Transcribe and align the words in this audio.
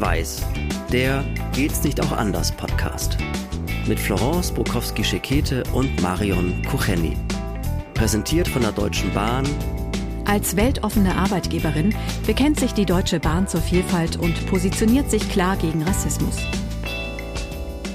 Schwarz-Weiß, 0.00 0.42
der 0.92 1.24
Geht's 1.52 1.82
nicht 1.84 2.00
auch 2.00 2.12
anders 2.12 2.52
Podcast. 2.52 3.18
Mit 3.86 4.00
Florence 4.00 4.50
Bukowski-Schekete 4.50 5.62
und 5.74 6.00
Marion 6.00 6.62
Kucheni. 6.70 7.16
Präsentiert 7.92 8.48
von 8.48 8.62
der 8.62 8.72
Deutschen 8.72 9.12
Bahn. 9.12 9.46
Als 10.24 10.56
weltoffene 10.56 11.14
Arbeitgeberin 11.16 11.94
bekennt 12.26 12.58
sich 12.58 12.72
die 12.72 12.86
Deutsche 12.86 13.20
Bahn 13.20 13.46
zur 13.46 13.60
Vielfalt 13.60 14.16
und 14.16 14.46
positioniert 14.46 15.10
sich 15.10 15.28
klar 15.28 15.56
gegen 15.56 15.82
Rassismus. 15.82 16.36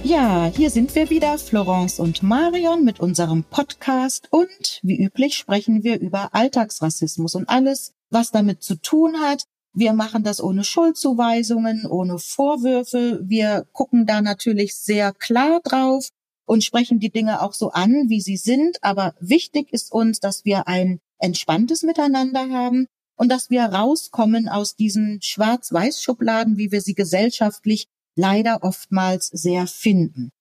Ja, 0.03 0.51
hier 0.55 0.69
sind 0.69 0.93
wir 0.93 1.09
wieder, 1.09 1.39
Florence 1.39 1.99
und 1.99 2.21
Marion 2.21 2.83
mit 2.83 2.99
unserem 2.99 3.43
Podcast 3.43 4.27
und 4.29 4.79
wie 4.83 5.01
üblich 5.01 5.35
sprechen 5.35 5.83
wir 5.83 5.99
über 5.99 6.35
Alltagsrassismus 6.35 7.33
und 7.33 7.49
alles, 7.49 7.93
was 8.11 8.29
damit 8.29 8.61
zu 8.61 8.75
tun 8.75 9.19
hat, 9.21 9.45
wir 9.75 9.91
machen 9.91 10.23
das 10.23 10.41
ohne 10.41 10.63
Schuldzuweisungen, 10.63 11.85
ohne 11.85 12.17
Vorwürfe. 12.17 13.19
Wir 13.23 13.67
gucken 13.73 14.05
da 14.05 14.21
natürlich 14.21 14.75
sehr 14.75 15.11
klar 15.11 15.59
drauf 15.61 16.07
und 16.45 16.63
sprechen 16.63 16.99
die 17.01 17.11
Dinge 17.11 17.41
auch 17.41 17.53
so 17.53 17.71
an, 17.71 18.05
wie 18.07 18.21
sie 18.21 18.37
sind. 18.37 18.77
Aber 18.81 19.13
wichtig 19.19 19.73
ist 19.73 19.91
uns, 19.91 20.21
dass 20.21 20.45
wir 20.45 20.69
ein 20.69 20.99
entspanntes 21.19 21.83
Miteinander 21.83 22.49
haben 22.49 22.87
und 23.17 23.29
dass 23.29 23.49
wir 23.49 23.63
rauskommen 23.63 24.47
aus 24.47 24.77
diesen 24.77 25.21
Schwarz-Weiß-Schubladen, 25.21 26.57
wie 26.57 26.71
wir 26.71 26.79
sie 26.79 26.93
gesellschaftlich 26.93 27.87
leider 28.15 28.63
oftmals 28.63 29.27
sehr 29.27 29.67
finden. 29.67 30.31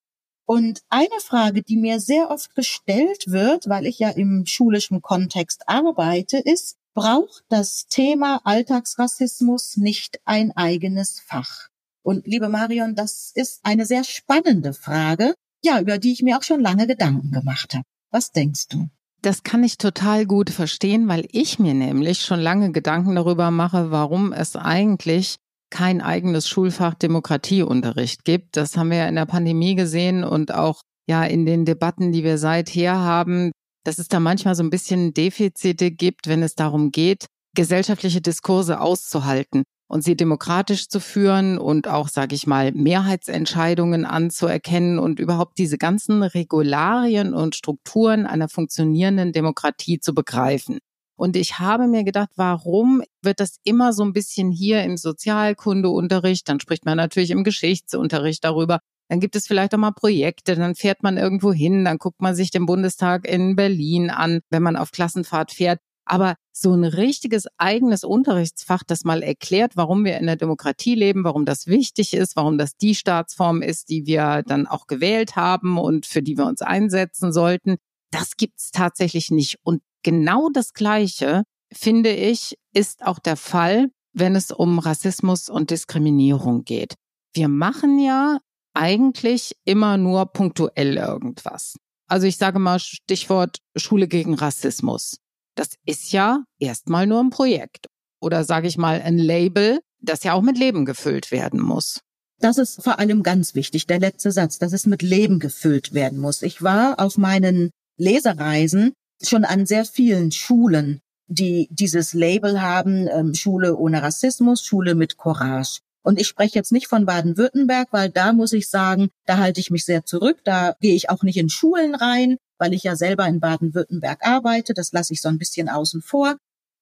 Und 0.46 0.82
eine 0.90 1.20
Frage, 1.20 1.62
die 1.62 1.76
mir 1.76 1.98
sehr 1.98 2.30
oft 2.30 2.54
gestellt 2.54 3.24
wird, 3.26 3.68
weil 3.68 3.86
ich 3.86 3.98
ja 3.98 4.10
im 4.10 4.46
schulischen 4.46 5.02
Kontext 5.02 5.62
arbeite, 5.66 6.38
ist, 6.38 6.76
braucht 6.94 7.44
das 7.48 7.86
Thema 7.88 8.40
Alltagsrassismus 8.44 9.76
nicht 9.76 10.20
ein 10.24 10.52
eigenes 10.56 11.20
Fach? 11.20 11.68
Und 12.02 12.26
liebe 12.26 12.48
Marion, 12.48 12.94
das 12.94 13.32
ist 13.34 13.60
eine 13.64 13.86
sehr 13.86 14.04
spannende 14.04 14.72
Frage, 14.72 15.34
ja, 15.62 15.80
über 15.80 15.98
die 15.98 16.12
ich 16.12 16.22
mir 16.22 16.38
auch 16.38 16.42
schon 16.42 16.60
lange 16.60 16.86
Gedanken 16.86 17.32
gemacht 17.32 17.74
habe. 17.74 17.84
Was 18.10 18.30
denkst 18.30 18.68
du? 18.68 18.88
Das 19.22 19.42
kann 19.42 19.64
ich 19.64 19.78
total 19.78 20.26
gut 20.26 20.50
verstehen, 20.50 21.08
weil 21.08 21.26
ich 21.32 21.58
mir 21.58 21.72
nämlich 21.72 22.20
schon 22.20 22.40
lange 22.40 22.72
Gedanken 22.72 23.14
darüber 23.14 23.50
mache, 23.50 23.90
warum 23.90 24.32
es 24.32 24.54
eigentlich 24.54 25.36
kein 25.70 26.02
eigenes 26.02 26.46
Schulfach 26.46 26.94
Demokratieunterricht 26.94 28.24
gibt. 28.24 28.56
Das 28.56 28.76
haben 28.76 28.90
wir 28.90 28.98
ja 28.98 29.08
in 29.08 29.16
der 29.16 29.24
Pandemie 29.24 29.74
gesehen 29.74 30.24
und 30.24 30.52
auch 30.52 30.82
ja 31.08 31.24
in 31.24 31.46
den 31.46 31.64
Debatten, 31.64 32.12
die 32.12 32.22
wir 32.22 32.36
seither 32.36 32.98
haben 32.98 33.50
dass 33.84 33.98
es 33.98 34.08
da 34.08 34.18
manchmal 34.18 34.54
so 34.54 34.62
ein 34.62 34.70
bisschen 34.70 35.14
Defizite 35.14 35.90
gibt, 35.90 36.26
wenn 36.28 36.42
es 36.42 36.54
darum 36.54 36.90
geht, 36.90 37.26
gesellschaftliche 37.54 38.20
Diskurse 38.20 38.80
auszuhalten 38.80 39.62
und 39.86 40.02
sie 40.02 40.16
demokratisch 40.16 40.88
zu 40.88 40.98
führen 40.98 41.58
und 41.58 41.86
auch, 41.86 42.08
sage 42.08 42.34
ich 42.34 42.46
mal, 42.46 42.72
Mehrheitsentscheidungen 42.72 44.04
anzuerkennen 44.04 44.98
und 44.98 45.20
überhaupt 45.20 45.58
diese 45.58 45.78
ganzen 45.78 46.22
Regularien 46.22 47.34
und 47.34 47.54
Strukturen 47.54 48.26
einer 48.26 48.48
funktionierenden 48.48 49.32
Demokratie 49.32 50.00
zu 50.00 50.14
begreifen. 50.14 50.78
Und 51.16 51.36
ich 51.36 51.60
habe 51.60 51.86
mir 51.86 52.02
gedacht, 52.02 52.30
warum 52.34 53.02
wird 53.22 53.38
das 53.38 53.58
immer 53.62 53.92
so 53.92 54.02
ein 54.02 54.12
bisschen 54.12 54.50
hier 54.50 54.82
im 54.82 54.96
Sozialkundeunterricht, 54.96 56.48
dann 56.48 56.58
spricht 56.58 56.84
man 56.84 56.96
natürlich 56.96 57.30
im 57.30 57.44
Geschichtsunterricht 57.44 58.42
darüber, 58.42 58.80
dann 59.08 59.20
gibt 59.20 59.36
es 59.36 59.46
vielleicht 59.46 59.74
auch 59.74 59.78
mal 59.78 59.92
Projekte, 59.92 60.54
dann 60.54 60.74
fährt 60.74 61.02
man 61.02 61.16
irgendwo 61.16 61.52
hin, 61.52 61.84
dann 61.84 61.98
guckt 61.98 62.20
man 62.20 62.34
sich 62.34 62.50
den 62.50 62.66
Bundestag 62.66 63.26
in 63.26 63.56
Berlin 63.56 64.10
an, 64.10 64.40
wenn 64.50 64.62
man 64.62 64.76
auf 64.76 64.92
Klassenfahrt 64.92 65.52
fährt. 65.52 65.80
Aber 66.06 66.34
so 66.52 66.74
ein 66.74 66.84
richtiges 66.84 67.46
eigenes 67.56 68.04
Unterrichtsfach, 68.04 68.82
das 68.86 69.04
mal 69.04 69.22
erklärt, 69.22 69.72
warum 69.76 70.04
wir 70.04 70.18
in 70.18 70.26
der 70.26 70.36
Demokratie 70.36 70.94
leben, 70.94 71.24
warum 71.24 71.46
das 71.46 71.66
wichtig 71.66 72.12
ist, 72.12 72.36
warum 72.36 72.58
das 72.58 72.76
die 72.76 72.94
Staatsform 72.94 73.62
ist, 73.62 73.88
die 73.88 74.06
wir 74.06 74.42
dann 74.46 74.66
auch 74.66 74.86
gewählt 74.86 75.36
haben 75.36 75.78
und 75.78 76.04
für 76.04 76.22
die 76.22 76.36
wir 76.36 76.46
uns 76.46 76.60
einsetzen 76.60 77.32
sollten, 77.32 77.76
das 78.10 78.36
gibt's 78.36 78.70
tatsächlich 78.70 79.30
nicht. 79.30 79.58
Und 79.62 79.82
genau 80.02 80.50
das 80.52 80.74
Gleiche, 80.74 81.44
finde 81.72 82.10
ich, 82.10 82.56
ist 82.72 83.04
auch 83.04 83.18
der 83.18 83.36
Fall, 83.36 83.88
wenn 84.12 84.36
es 84.36 84.50
um 84.50 84.78
Rassismus 84.78 85.48
und 85.48 85.70
Diskriminierung 85.70 86.64
geht. 86.64 86.94
Wir 87.32 87.48
machen 87.48 87.98
ja 87.98 88.38
eigentlich 88.74 89.56
immer 89.64 89.96
nur 89.96 90.26
punktuell 90.26 90.96
irgendwas. 90.96 91.76
Also 92.06 92.26
ich 92.26 92.36
sage 92.36 92.58
mal 92.58 92.78
Stichwort 92.78 93.58
Schule 93.76 94.08
gegen 94.08 94.34
Rassismus. 94.34 95.18
Das 95.54 95.70
ist 95.86 96.12
ja 96.12 96.44
erstmal 96.58 97.06
nur 97.06 97.20
ein 97.20 97.30
Projekt 97.30 97.86
oder 98.20 98.44
sage 98.44 98.66
ich 98.66 98.76
mal 98.76 99.00
ein 99.00 99.18
Label, 99.18 99.80
das 100.00 100.24
ja 100.24 100.34
auch 100.34 100.42
mit 100.42 100.58
Leben 100.58 100.84
gefüllt 100.84 101.30
werden 101.30 101.60
muss. 101.60 102.00
Das 102.40 102.58
ist 102.58 102.82
vor 102.82 102.98
allem 102.98 103.22
ganz 103.22 103.54
wichtig, 103.54 103.86
der 103.86 104.00
letzte 104.00 104.32
Satz, 104.32 104.58
dass 104.58 104.72
es 104.72 104.86
mit 104.86 105.02
Leben 105.02 105.38
gefüllt 105.38 105.94
werden 105.94 106.18
muss. 106.18 106.42
Ich 106.42 106.62
war 106.62 107.00
auf 107.00 107.16
meinen 107.16 107.70
Lesereisen 107.96 108.92
schon 109.22 109.44
an 109.44 109.66
sehr 109.66 109.84
vielen 109.84 110.32
Schulen, 110.32 111.00
die 111.26 111.68
dieses 111.70 112.12
Label 112.12 112.60
haben, 112.60 113.08
ähm, 113.08 113.34
Schule 113.34 113.76
ohne 113.76 114.02
Rassismus, 114.02 114.64
Schule 114.64 114.94
mit 114.94 115.16
Courage. 115.16 115.80
Und 116.04 116.20
ich 116.20 116.28
spreche 116.28 116.54
jetzt 116.54 116.70
nicht 116.70 116.86
von 116.86 117.06
Baden-Württemberg, 117.06 117.88
weil 117.90 118.10
da 118.10 118.34
muss 118.34 118.52
ich 118.52 118.68
sagen, 118.68 119.08
da 119.24 119.38
halte 119.38 119.58
ich 119.60 119.70
mich 119.70 119.86
sehr 119.86 120.04
zurück. 120.04 120.38
Da 120.44 120.76
gehe 120.80 120.94
ich 120.94 121.08
auch 121.08 121.22
nicht 121.22 121.38
in 121.38 121.48
Schulen 121.48 121.94
rein, 121.94 122.36
weil 122.58 122.74
ich 122.74 122.82
ja 122.82 122.94
selber 122.94 123.26
in 123.26 123.40
Baden-Württemberg 123.40 124.18
arbeite. 124.20 124.74
Das 124.74 124.92
lasse 124.92 125.14
ich 125.14 125.22
so 125.22 125.30
ein 125.30 125.38
bisschen 125.38 125.70
außen 125.70 126.02
vor. 126.02 126.36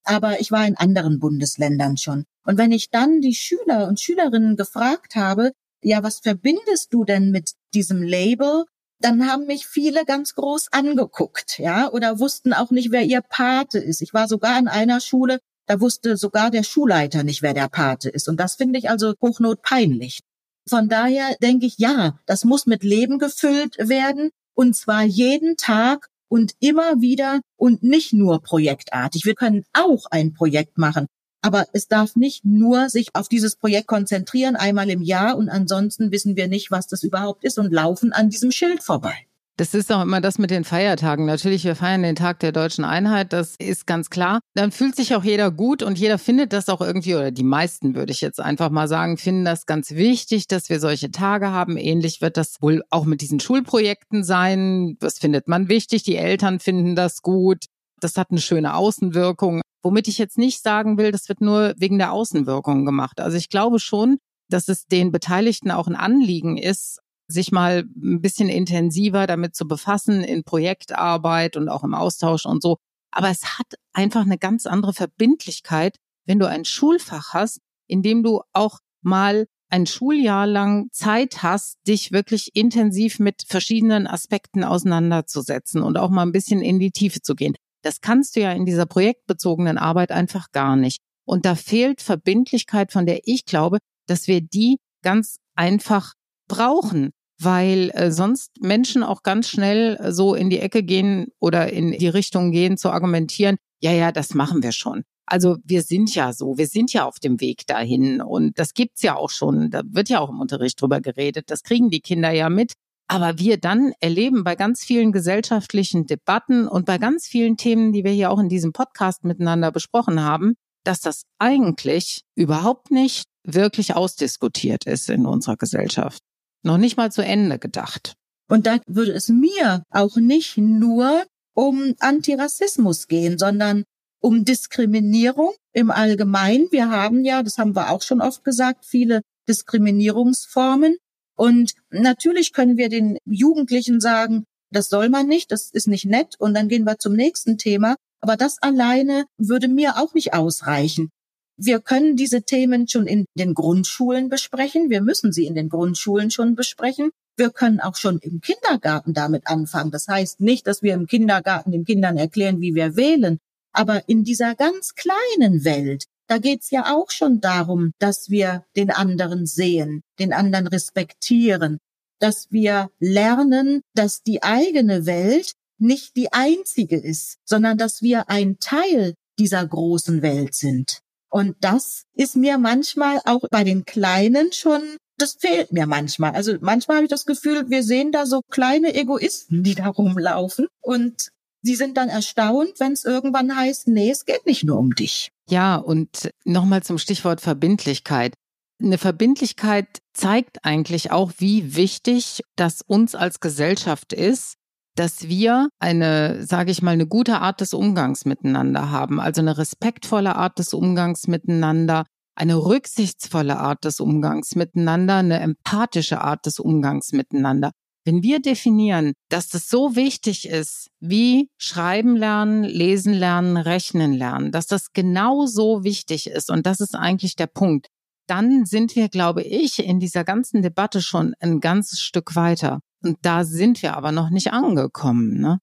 Aber 0.04 0.40
ich 0.40 0.50
war 0.50 0.66
in 0.66 0.76
anderen 0.76 1.20
Bundesländern 1.20 1.96
schon. 1.96 2.24
Und 2.44 2.58
wenn 2.58 2.72
ich 2.72 2.90
dann 2.90 3.20
die 3.20 3.36
Schüler 3.36 3.86
und 3.86 4.00
Schülerinnen 4.00 4.56
gefragt 4.56 5.14
habe, 5.14 5.52
ja, 5.84 6.02
was 6.02 6.18
verbindest 6.18 6.92
du 6.92 7.04
denn 7.04 7.30
mit 7.30 7.52
diesem 7.74 8.02
Label? 8.02 8.64
Dann 8.98 9.28
haben 9.30 9.46
mich 9.46 9.66
viele 9.66 10.04
ganz 10.04 10.34
groß 10.34 10.72
angeguckt, 10.72 11.58
ja, 11.58 11.90
oder 11.90 12.18
wussten 12.18 12.52
auch 12.52 12.70
nicht, 12.70 12.92
wer 12.92 13.02
ihr 13.02 13.20
Pate 13.20 13.78
ist. 13.78 14.00
Ich 14.00 14.14
war 14.14 14.28
sogar 14.28 14.58
in 14.58 14.68
einer 14.68 15.00
Schule, 15.00 15.38
da 15.66 15.80
wusste 15.80 16.16
sogar 16.16 16.50
der 16.50 16.62
Schulleiter 16.62 17.22
nicht, 17.24 17.42
wer 17.42 17.54
der 17.54 17.68
Pate 17.68 18.08
ist. 18.08 18.28
Und 18.28 18.38
das 18.38 18.56
finde 18.56 18.78
ich 18.78 18.90
also 18.90 19.14
hochnotpeinlich. 19.20 20.20
Von 20.68 20.88
daher 20.88 21.36
denke 21.42 21.66
ich, 21.66 21.78
ja, 21.78 22.18
das 22.26 22.44
muss 22.44 22.66
mit 22.66 22.84
Leben 22.84 23.18
gefüllt 23.18 23.76
werden. 23.78 24.30
Und 24.54 24.76
zwar 24.76 25.02
jeden 25.02 25.56
Tag 25.56 26.08
und 26.28 26.52
immer 26.60 27.00
wieder 27.00 27.40
und 27.56 27.82
nicht 27.82 28.12
nur 28.12 28.40
projektartig. 28.42 29.24
Wir 29.24 29.34
können 29.34 29.64
auch 29.72 30.06
ein 30.10 30.34
Projekt 30.34 30.78
machen. 30.78 31.06
Aber 31.42 31.66
es 31.72 31.88
darf 31.88 32.14
nicht 32.14 32.44
nur 32.44 32.88
sich 32.88 33.08
auf 33.14 33.28
dieses 33.28 33.56
Projekt 33.56 33.88
konzentrieren, 33.88 34.54
einmal 34.54 34.88
im 34.88 35.02
Jahr 35.02 35.36
und 35.36 35.48
ansonsten 35.48 36.12
wissen 36.12 36.36
wir 36.36 36.46
nicht, 36.46 36.70
was 36.70 36.86
das 36.86 37.02
überhaupt 37.02 37.42
ist 37.44 37.58
und 37.58 37.72
laufen 37.72 38.12
an 38.12 38.30
diesem 38.30 38.52
Schild 38.52 38.82
vorbei. 38.82 39.26
Das 39.58 39.74
ist 39.74 39.92
auch 39.92 40.00
immer 40.00 40.22
das 40.22 40.38
mit 40.38 40.50
den 40.50 40.64
Feiertagen. 40.64 41.26
Natürlich, 41.26 41.64
wir 41.64 41.76
feiern 41.76 42.02
den 42.02 42.16
Tag 42.16 42.40
der 42.40 42.52
deutschen 42.52 42.84
Einheit, 42.84 43.34
das 43.34 43.54
ist 43.58 43.86
ganz 43.86 44.08
klar. 44.08 44.40
Dann 44.54 44.72
fühlt 44.72 44.96
sich 44.96 45.14
auch 45.14 45.24
jeder 45.24 45.50
gut 45.50 45.82
und 45.82 45.98
jeder 45.98 46.16
findet 46.16 46.54
das 46.54 46.70
auch 46.70 46.80
irgendwie, 46.80 47.14
oder 47.14 47.30
die 47.30 47.44
meisten 47.44 47.94
würde 47.94 48.12
ich 48.12 48.22
jetzt 48.22 48.40
einfach 48.40 48.70
mal 48.70 48.88
sagen, 48.88 49.18
finden 49.18 49.44
das 49.44 49.66
ganz 49.66 49.90
wichtig, 49.90 50.48
dass 50.48 50.70
wir 50.70 50.80
solche 50.80 51.10
Tage 51.10 51.50
haben. 51.50 51.76
Ähnlich 51.76 52.22
wird 52.22 52.38
das 52.38 52.62
wohl 52.62 52.82
auch 52.88 53.04
mit 53.04 53.20
diesen 53.20 53.40
Schulprojekten 53.40 54.24
sein. 54.24 54.96
Das 55.00 55.18
findet 55.18 55.48
man 55.48 55.68
wichtig. 55.68 56.02
Die 56.02 56.16
Eltern 56.16 56.58
finden 56.58 56.96
das 56.96 57.20
gut. 57.20 57.66
Das 58.00 58.16
hat 58.16 58.30
eine 58.30 58.40
schöne 58.40 58.74
Außenwirkung. 58.74 59.60
Womit 59.82 60.08
ich 60.08 60.16
jetzt 60.16 60.38
nicht 60.38 60.62
sagen 60.62 60.96
will, 60.96 61.12
das 61.12 61.28
wird 61.28 61.42
nur 61.42 61.74
wegen 61.76 61.98
der 61.98 62.12
Außenwirkung 62.12 62.86
gemacht. 62.86 63.20
Also 63.20 63.36
ich 63.36 63.50
glaube 63.50 63.80
schon, 63.80 64.16
dass 64.48 64.68
es 64.68 64.86
den 64.86 65.12
Beteiligten 65.12 65.70
auch 65.70 65.88
ein 65.88 65.96
Anliegen 65.96 66.56
ist, 66.56 67.00
sich 67.32 67.52
mal 67.52 67.84
ein 67.96 68.20
bisschen 68.20 68.48
intensiver 68.48 69.26
damit 69.26 69.56
zu 69.56 69.66
befassen 69.66 70.22
in 70.22 70.44
Projektarbeit 70.44 71.56
und 71.56 71.68
auch 71.68 71.84
im 71.84 71.94
Austausch 71.94 72.46
und 72.46 72.62
so. 72.62 72.76
Aber 73.10 73.28
es 73.28 73.58
hat 73.58 73.66
einfach 73.92 74.22
eine 74.22 74.38
ganz 74.38 74.66
andere 74.66 74.92
Verbindlichkeit, 74.92 75.96
wenn 76.26 76.38
du 76.38 76.48
ein 76.48 76.64
Schulfach 76.64 77.34
hast, 77.34 77.60
in 77.86 78.02
dem 78.02 78.22
du 78.22 78.42
auch 78.52 78.78
mal 79.02 79.46
ein 79.68 79.86
Schuljahr 79.86 80.46
lang 80.46 80.88
Zeit 80.92 81.42
hast, 81.42 81.78
dich 81.86 82.12
wirklich 82.12 82.50
intensiv 82.54 83.18
mit 83.18 83.44
verschiedenen 83.46 84.06
Aspekten 84.06 84.64
auseinanderzusetzen 84.64 85.82
und 85.82 85.96
auch 85.96 86.10
mal 86.10 86.22
ein 86.22 86.32
bisschen 86.32 86.60
in 86.60 86.78
die 86.78 86.90
Tiefe 86.90 87.22
zu 87.22 87.34
gehen. 87.34 87.54
Das 87.82 88.00
kannst 88.00 88.36
du 88.36 88.40
ja 88.40 88.52
in 88.52 88.66
dieser 88.66 88.86
projektbezogenen 88.86 89.78
Arbeit 89.78 90.12
einfach 90.12 90.52
gar 90.52 90.76
nicht. 90.76 91.00
Und 91.24 91.46
da 91.46 91.54
fehlt 91.54 92.02
Verbindlichkeit, 92.02 92.92
von 92.92 93.06
der 93.06 93.20
ich 93.24 93.44
glaube, 93.44 93.78
dass 94.06 94.28
wir 94.28 94.40
die 94.40 94.78
ganz 95.02 95.38
einfach 95.54 96.14
brauchen 96.48 97.10
weil 97.42 97.90
äh, 97.94 98.10
sonst 98.10 98.50
Menschen 98.60 99.02
auch 99.02 99.22
ganz 99.22 99.48
schnell 99.48 99.96
äh, 99.96 100.12
so 100.12 100.34
in 100.34 100.50
die 100.50 100.58
Ecke 100.58 100.82
gehen 100.82 101.28
oder 101.40 101.72
in 101.72 101.92
die 101.92 102.08
Richtung 102.08 102.50
gehen 102.50 102.76
zu 102.76 102.90
argumentieren, 102.90 103.56
ja, 103.80 103.92
ja, 103.92 104.12
das 104.12 104.34
machen 104.34 104.62
wir 104.62 104.72
schon. 104.72 105.02
Also 105.26 105.56
wir 105.64 105.82
sind 105.82 106.14
ja 106.14 106.32
so, 106.32 106.58
wir 106.58 106.66
sind 106.66 106.92
ja 106.92 107.06
auf 107.06 107.18
dem 107.18 107.40
Weg 107.40 107.66
dahin 107.66 108.20
und 108.20 108.58
das 108.58 108.74
gibt's 108.74 109.02
ja 109.02 109.16
auch 109.16 109.30
schon, 109.30 109.70
da 109.70 109.82
wird 109.84 110.08
ja 110.08 110.20
auch 110.20 110.30
im 110.30 110.40
Unterricht 110.40 110.80
drüber 110.80 111.00
geredet, 111.00 111.50
das 111.50 111.62
kriegen 111.62 111.90
die 111.90 112.00
Kinder 112.00 112.30
ja 112.30 112.48
mit. 112.48 112.72
Aber 113.08 113.38
wir 113.38 113.58
dann 113.58 113.92
erleben 114.00 114.44
bei 114.44 114.56
ganz 114.56 114.84
vielen 114.84 115.12
gesellschaftlichen 115.12 116.06
Debatten 116.06 116.66
und 116.66 116.86
bei 116.86 116.98
ganz 116.98 117.26
vielen 117.26 117.56
Themen, 117.56 117.92
die 117.92 118.04
wir 118.04 118.12
hier 118.12 118.30
auch 118.30 118.38
in 118.38 118.48
diesem 118.48 118.72
Podcast 118.72 119.24
miteinander 119.24 119.70
besprochen 119.70 120.22
haben, 120.22 120.54
dass 120.84 121.00
das 121.00 121.24
eigentlich 121.38 122.22
überhaupt 122.34 122.90
nicht 122.90 123.24
wirklich 123.44 123.94
ausdiskutiert 123.94 124.86
ist 124.86 125.10
in 125.10 125.26
unserer 125.26 125.56
Gesellschaft. 125.56 126.22
Noch 126.62 126.78
nicht 126.78 126.96
mal 126.96 127.10
zu 127.10 127.22
Ende 127.22 127.58
gedacht. 127.58 128.14
Und 128.48 128.66
da 128.66 128.78
würde 128.86 129.12
es 129.12 129.28
mir 129.28 129.82
auch 129.90 130.16
nicht 130.16 130.58
nur 130.58 131.24
um 131.54 131.94
Antirassismus 132.00 133.08
gehen, 133.08 133.38
sondern 133.38 133.84
um 134.20 134.44
Diskriminierung 134.44 135.52
im 135.72 135.90
Allgemeinen. 135.90 136.68
Wir 136.70 136.90
haben 136.90 137.24
ja, 137.24 137.42
das 137.42 137.58
haben 137.58 137.74
wir 137.74 137.90
auch 137.90 138.02
schon 138.02 138.20
oft 138.20 138.44
gesagt, 138.44 138.84
viele 138.84 139.22
Diskriminierungsformen. 139.48 140.96
Und 141.36 141.72
natürlich 141.90 142.52
können 142.52 142.76
wir 142.76 142.88
den 142.88 143.18
Jugendlichen 143.24 144.00
sagen, 144.00 144.44
das 144.70 144.88
soll 144.88 145.08
man 145.08 145.26
nicht, 145.26 145.50
das 145.50 145.70
ist 145.70 145.88
nicht 145.88 146.04
nett. 146.04 146.36
Und 146.38 146.54
dann 146.54 146.68
gehen 146.68 146.84
wir 146.84 146.98
zum 146.98 147.14
nächsten 147.14 147.58
Thema. 147.58 147.96
Aber 148.20 148.36
das 148.36 148.62
alleine 148.62 149.26
würde 149.36 149.68
mir 149.68 149.98
auch 149.98 150.14
nicht 150.14 150.32
ausreichen. 150.34 151.10
Wir 151.56 151.80
können 151.80 152.16
diese 152.16 152.42
Themen 152.42 152.88
schon 152.88 153.06
in 153.06 153.26
den 153.34 153.54
Grundschulen 153.54 154.28
besprechen. 154.28 154.90
Wir 154.90 155.02
müssen 155.02 155.32
sie 155.32 155.46
in 155.46 155.54
den 155.54 155.68
Grundschulen 155.68 156.30
schon 156.30 156.54
besprechen. 156.54 157.10
Wir 157.36 157.50
können 157.50 157.80
auch 157.80 157.96
schon 157.96 158.18
im 158.18 158.40
Kindergarten 158.40 159.14
damit 159.14 159.46
anfangen. 159.46 159.90
Das 159.90 160.08
heißt 160.08 160.40
nicht, 160.40 160.66
dass 160.66 160.82
wir 160.82 160.94
im 160.94 161.06
Kindergarten 161.06 161.72
den 161.72 161.84
Kindern 161.84 162.16
erklären, 162.16 162.60
wie 162.60 162.74
wir 162.74 162.96
wählen. 162.96 163.38
Aber 163.72 164.08
in 164.08 164.24
dieser 164.24 164.54
ganz 164.54 164.94
kleinen 164.94 165.64
Welt, 165.64 166.04
da 166.26 166.38
geht's 166.38 166.70
ja 166.70 166.94
auch 166.94 167.10
schon 167.10 167.40
darum, 167.40 167.92
dass 167.98 168.30
wir 168.30 168.64
den 168.76 168.90
anderen 168.90 169.46
sehen, 169.46 170.02
den 170.18 170.32
anderen 170.32 170.66
respektieren, 170.66 171.78
dass 172.20 172.50
wir 172.50 172.90
lernen, 173.00 173.82
dass 173.94 174.22
die 174.22 174.42
eigene 174.42 175.06
Welt 175.06 175.52
nicht 175.78 176.16
die 176.16 176.32
einzige 176.32 176.96
ist, 176.96 177.38
sondern 177.44 177.76
dass 177.76 178.02
wir 178.02 178.30
ein 178.30 178.58
Teil 178.60 179.14
dieser 179.38 179.66
großen 179.66 180.22
Welt 180.22 180.54
sind. 180.54 181.00
Und 181.32 181.56
das 181.60 182.04
ist 182.12 182.36
mir 182.36 182.58
manchmal 182.58 183.18
auch 183.24 183.40
bei 183.50 183.64
den 183.64 183.86
Kleinen 183.86 184.52
schon, 184.52 184.82
das 185.16 185.38
fehlt 185.40 185.72
mir 185.72 185.86
manchmal. 185.86 186.32
Also 186.32 186.56
manchmal 186.60 186.98
habe 186.98 187.06
ich 187.06 187.10
das 187.10 187.24
Gefühl, 187.24 187.70
wir 187.70 187.82
sehen 187.82 188.12
da 188.12 188.26
so 188.26 188.42
kleine 188.50 188.94
Egoisten, 188.94 189.62
die 189.62 189.74
da 189.74 189.86
rumlaufen. 189.86 190.66
Und 190.82 191.30
sie 191.62 191.74
sind 191.74 191.96
dann 191.96 192.10
erstaunt, 192.10 192.74
wenn 192.80 192.92
es 192.92 193.06
irgendwann 193.06 193.56
heißt, 193.56 193.88
nee, 193.88 194.10
es 194.10 194.26
geht 194.26 194.44
nicht 194.44 194.64
nur 194.64 194.78
um 194.78 194.94
dich. 194.94 195.30
Ja, 195.48 195.76
und 195.76 196.30
nochmal 196.44 196.82
zum 196.82 196.98
Stichwort 196.98 197.40
Verbindlichkeit. 197.40 198.34
Eine 198.78 198.98
Verbindlichkeit 198.98 200.00
zeigt 200.12 200.66
eigentlich 200.66 201.12
auch, 201.12 201.32
wie 201.38 201.74
wichtig 201.74 202.42
das 202.56 202.82
uns 202.82 203.14
als 203.14 203.40
Gesellschaft 203.40 204.12
ist, 204.12 204.56
dass 204.94 205.28
wir 205.28 205.68
eine, 205.78 206.44
sage 206.46 206.70
ich 206.70 206.82
mal, 206.82 206.92
eine 206.92 207.06
gute 207.06 207.40
Art 207.40 207.60
des 207.60 207.74
Umgangs 207.74 208.24
miteinander 208.24 208.90
haben, 208.90 209.20
also 209.20 209.40
eine 209.40 209.56
respektvolle 209.58 210.36
Art 210.36 210.58
des 210.58 210.74
Umgangs 210.74 211.26
miteinander, 211.28 212.04
eine 212.34 212.56
rücksichtsvolle 212.56 213.58
Art 213.58 213.84
des 213.84 214.00
Umgangs 214.00 214.54
miteinander, 214.54 215.16
eine 215.16 215.40
empathische 215.40 216.20
Art 216.20 216.46
des 216.46 216.58
Umgangs 216.58 217.12
miteinander. 217.12 217.72
Wenn 218.04 218.22
wir 218.22 218.40
definieren, 218.40 219.12
dass 219.28 219.48
das 219.48 219.68
so 219.68 219.94
wichtig 219.94 220.48
ist, 220.48 220.88
wie 220.98 221.48
schreiben 221.56 222.16
lernen, 222.16 222.64
lesen 222.64 223.14
lernen, 223.14 223.56
rechnen 223.56 224.12
lernen, 224.12 224.50
dass 224.50 224.66
das 224.66 224.92
genau 224.92 225.46
so 225.46 225.84
wichtig 225.84 226.26
ist 226.26 226.50
und 226.50 226.66
das 226.66 226.80
ist 226.80 226.96
eigentlich 226.96 227.36
der 227.36 227.46
Punkt, 227.46 227.86
dann 228.26 228.64
sind 228.64 228.96
wir, 228.96 229.08
glaube 229.08 229.42
ich, 229.42 229.78
in 229.84 230.00
dieser 230.00 230.24
ganzen 230.24 230.62
Debatte 230.62 231.02
schon 231.02 231.34
ein 231.40 231.60
ganzes 231.60 232.00
Stück 232.00 232.34
weiter. 232.36 232.80
Und 233.02 233.18
da 233.22 233.44
sind 233.44 233.82
wir 233.82 233.96
aber 233.96 234.12
noch 234.12 234.30
nicht 234.30 234.52
angekommen. 234.52 235.40
Ne? 235.40 235.58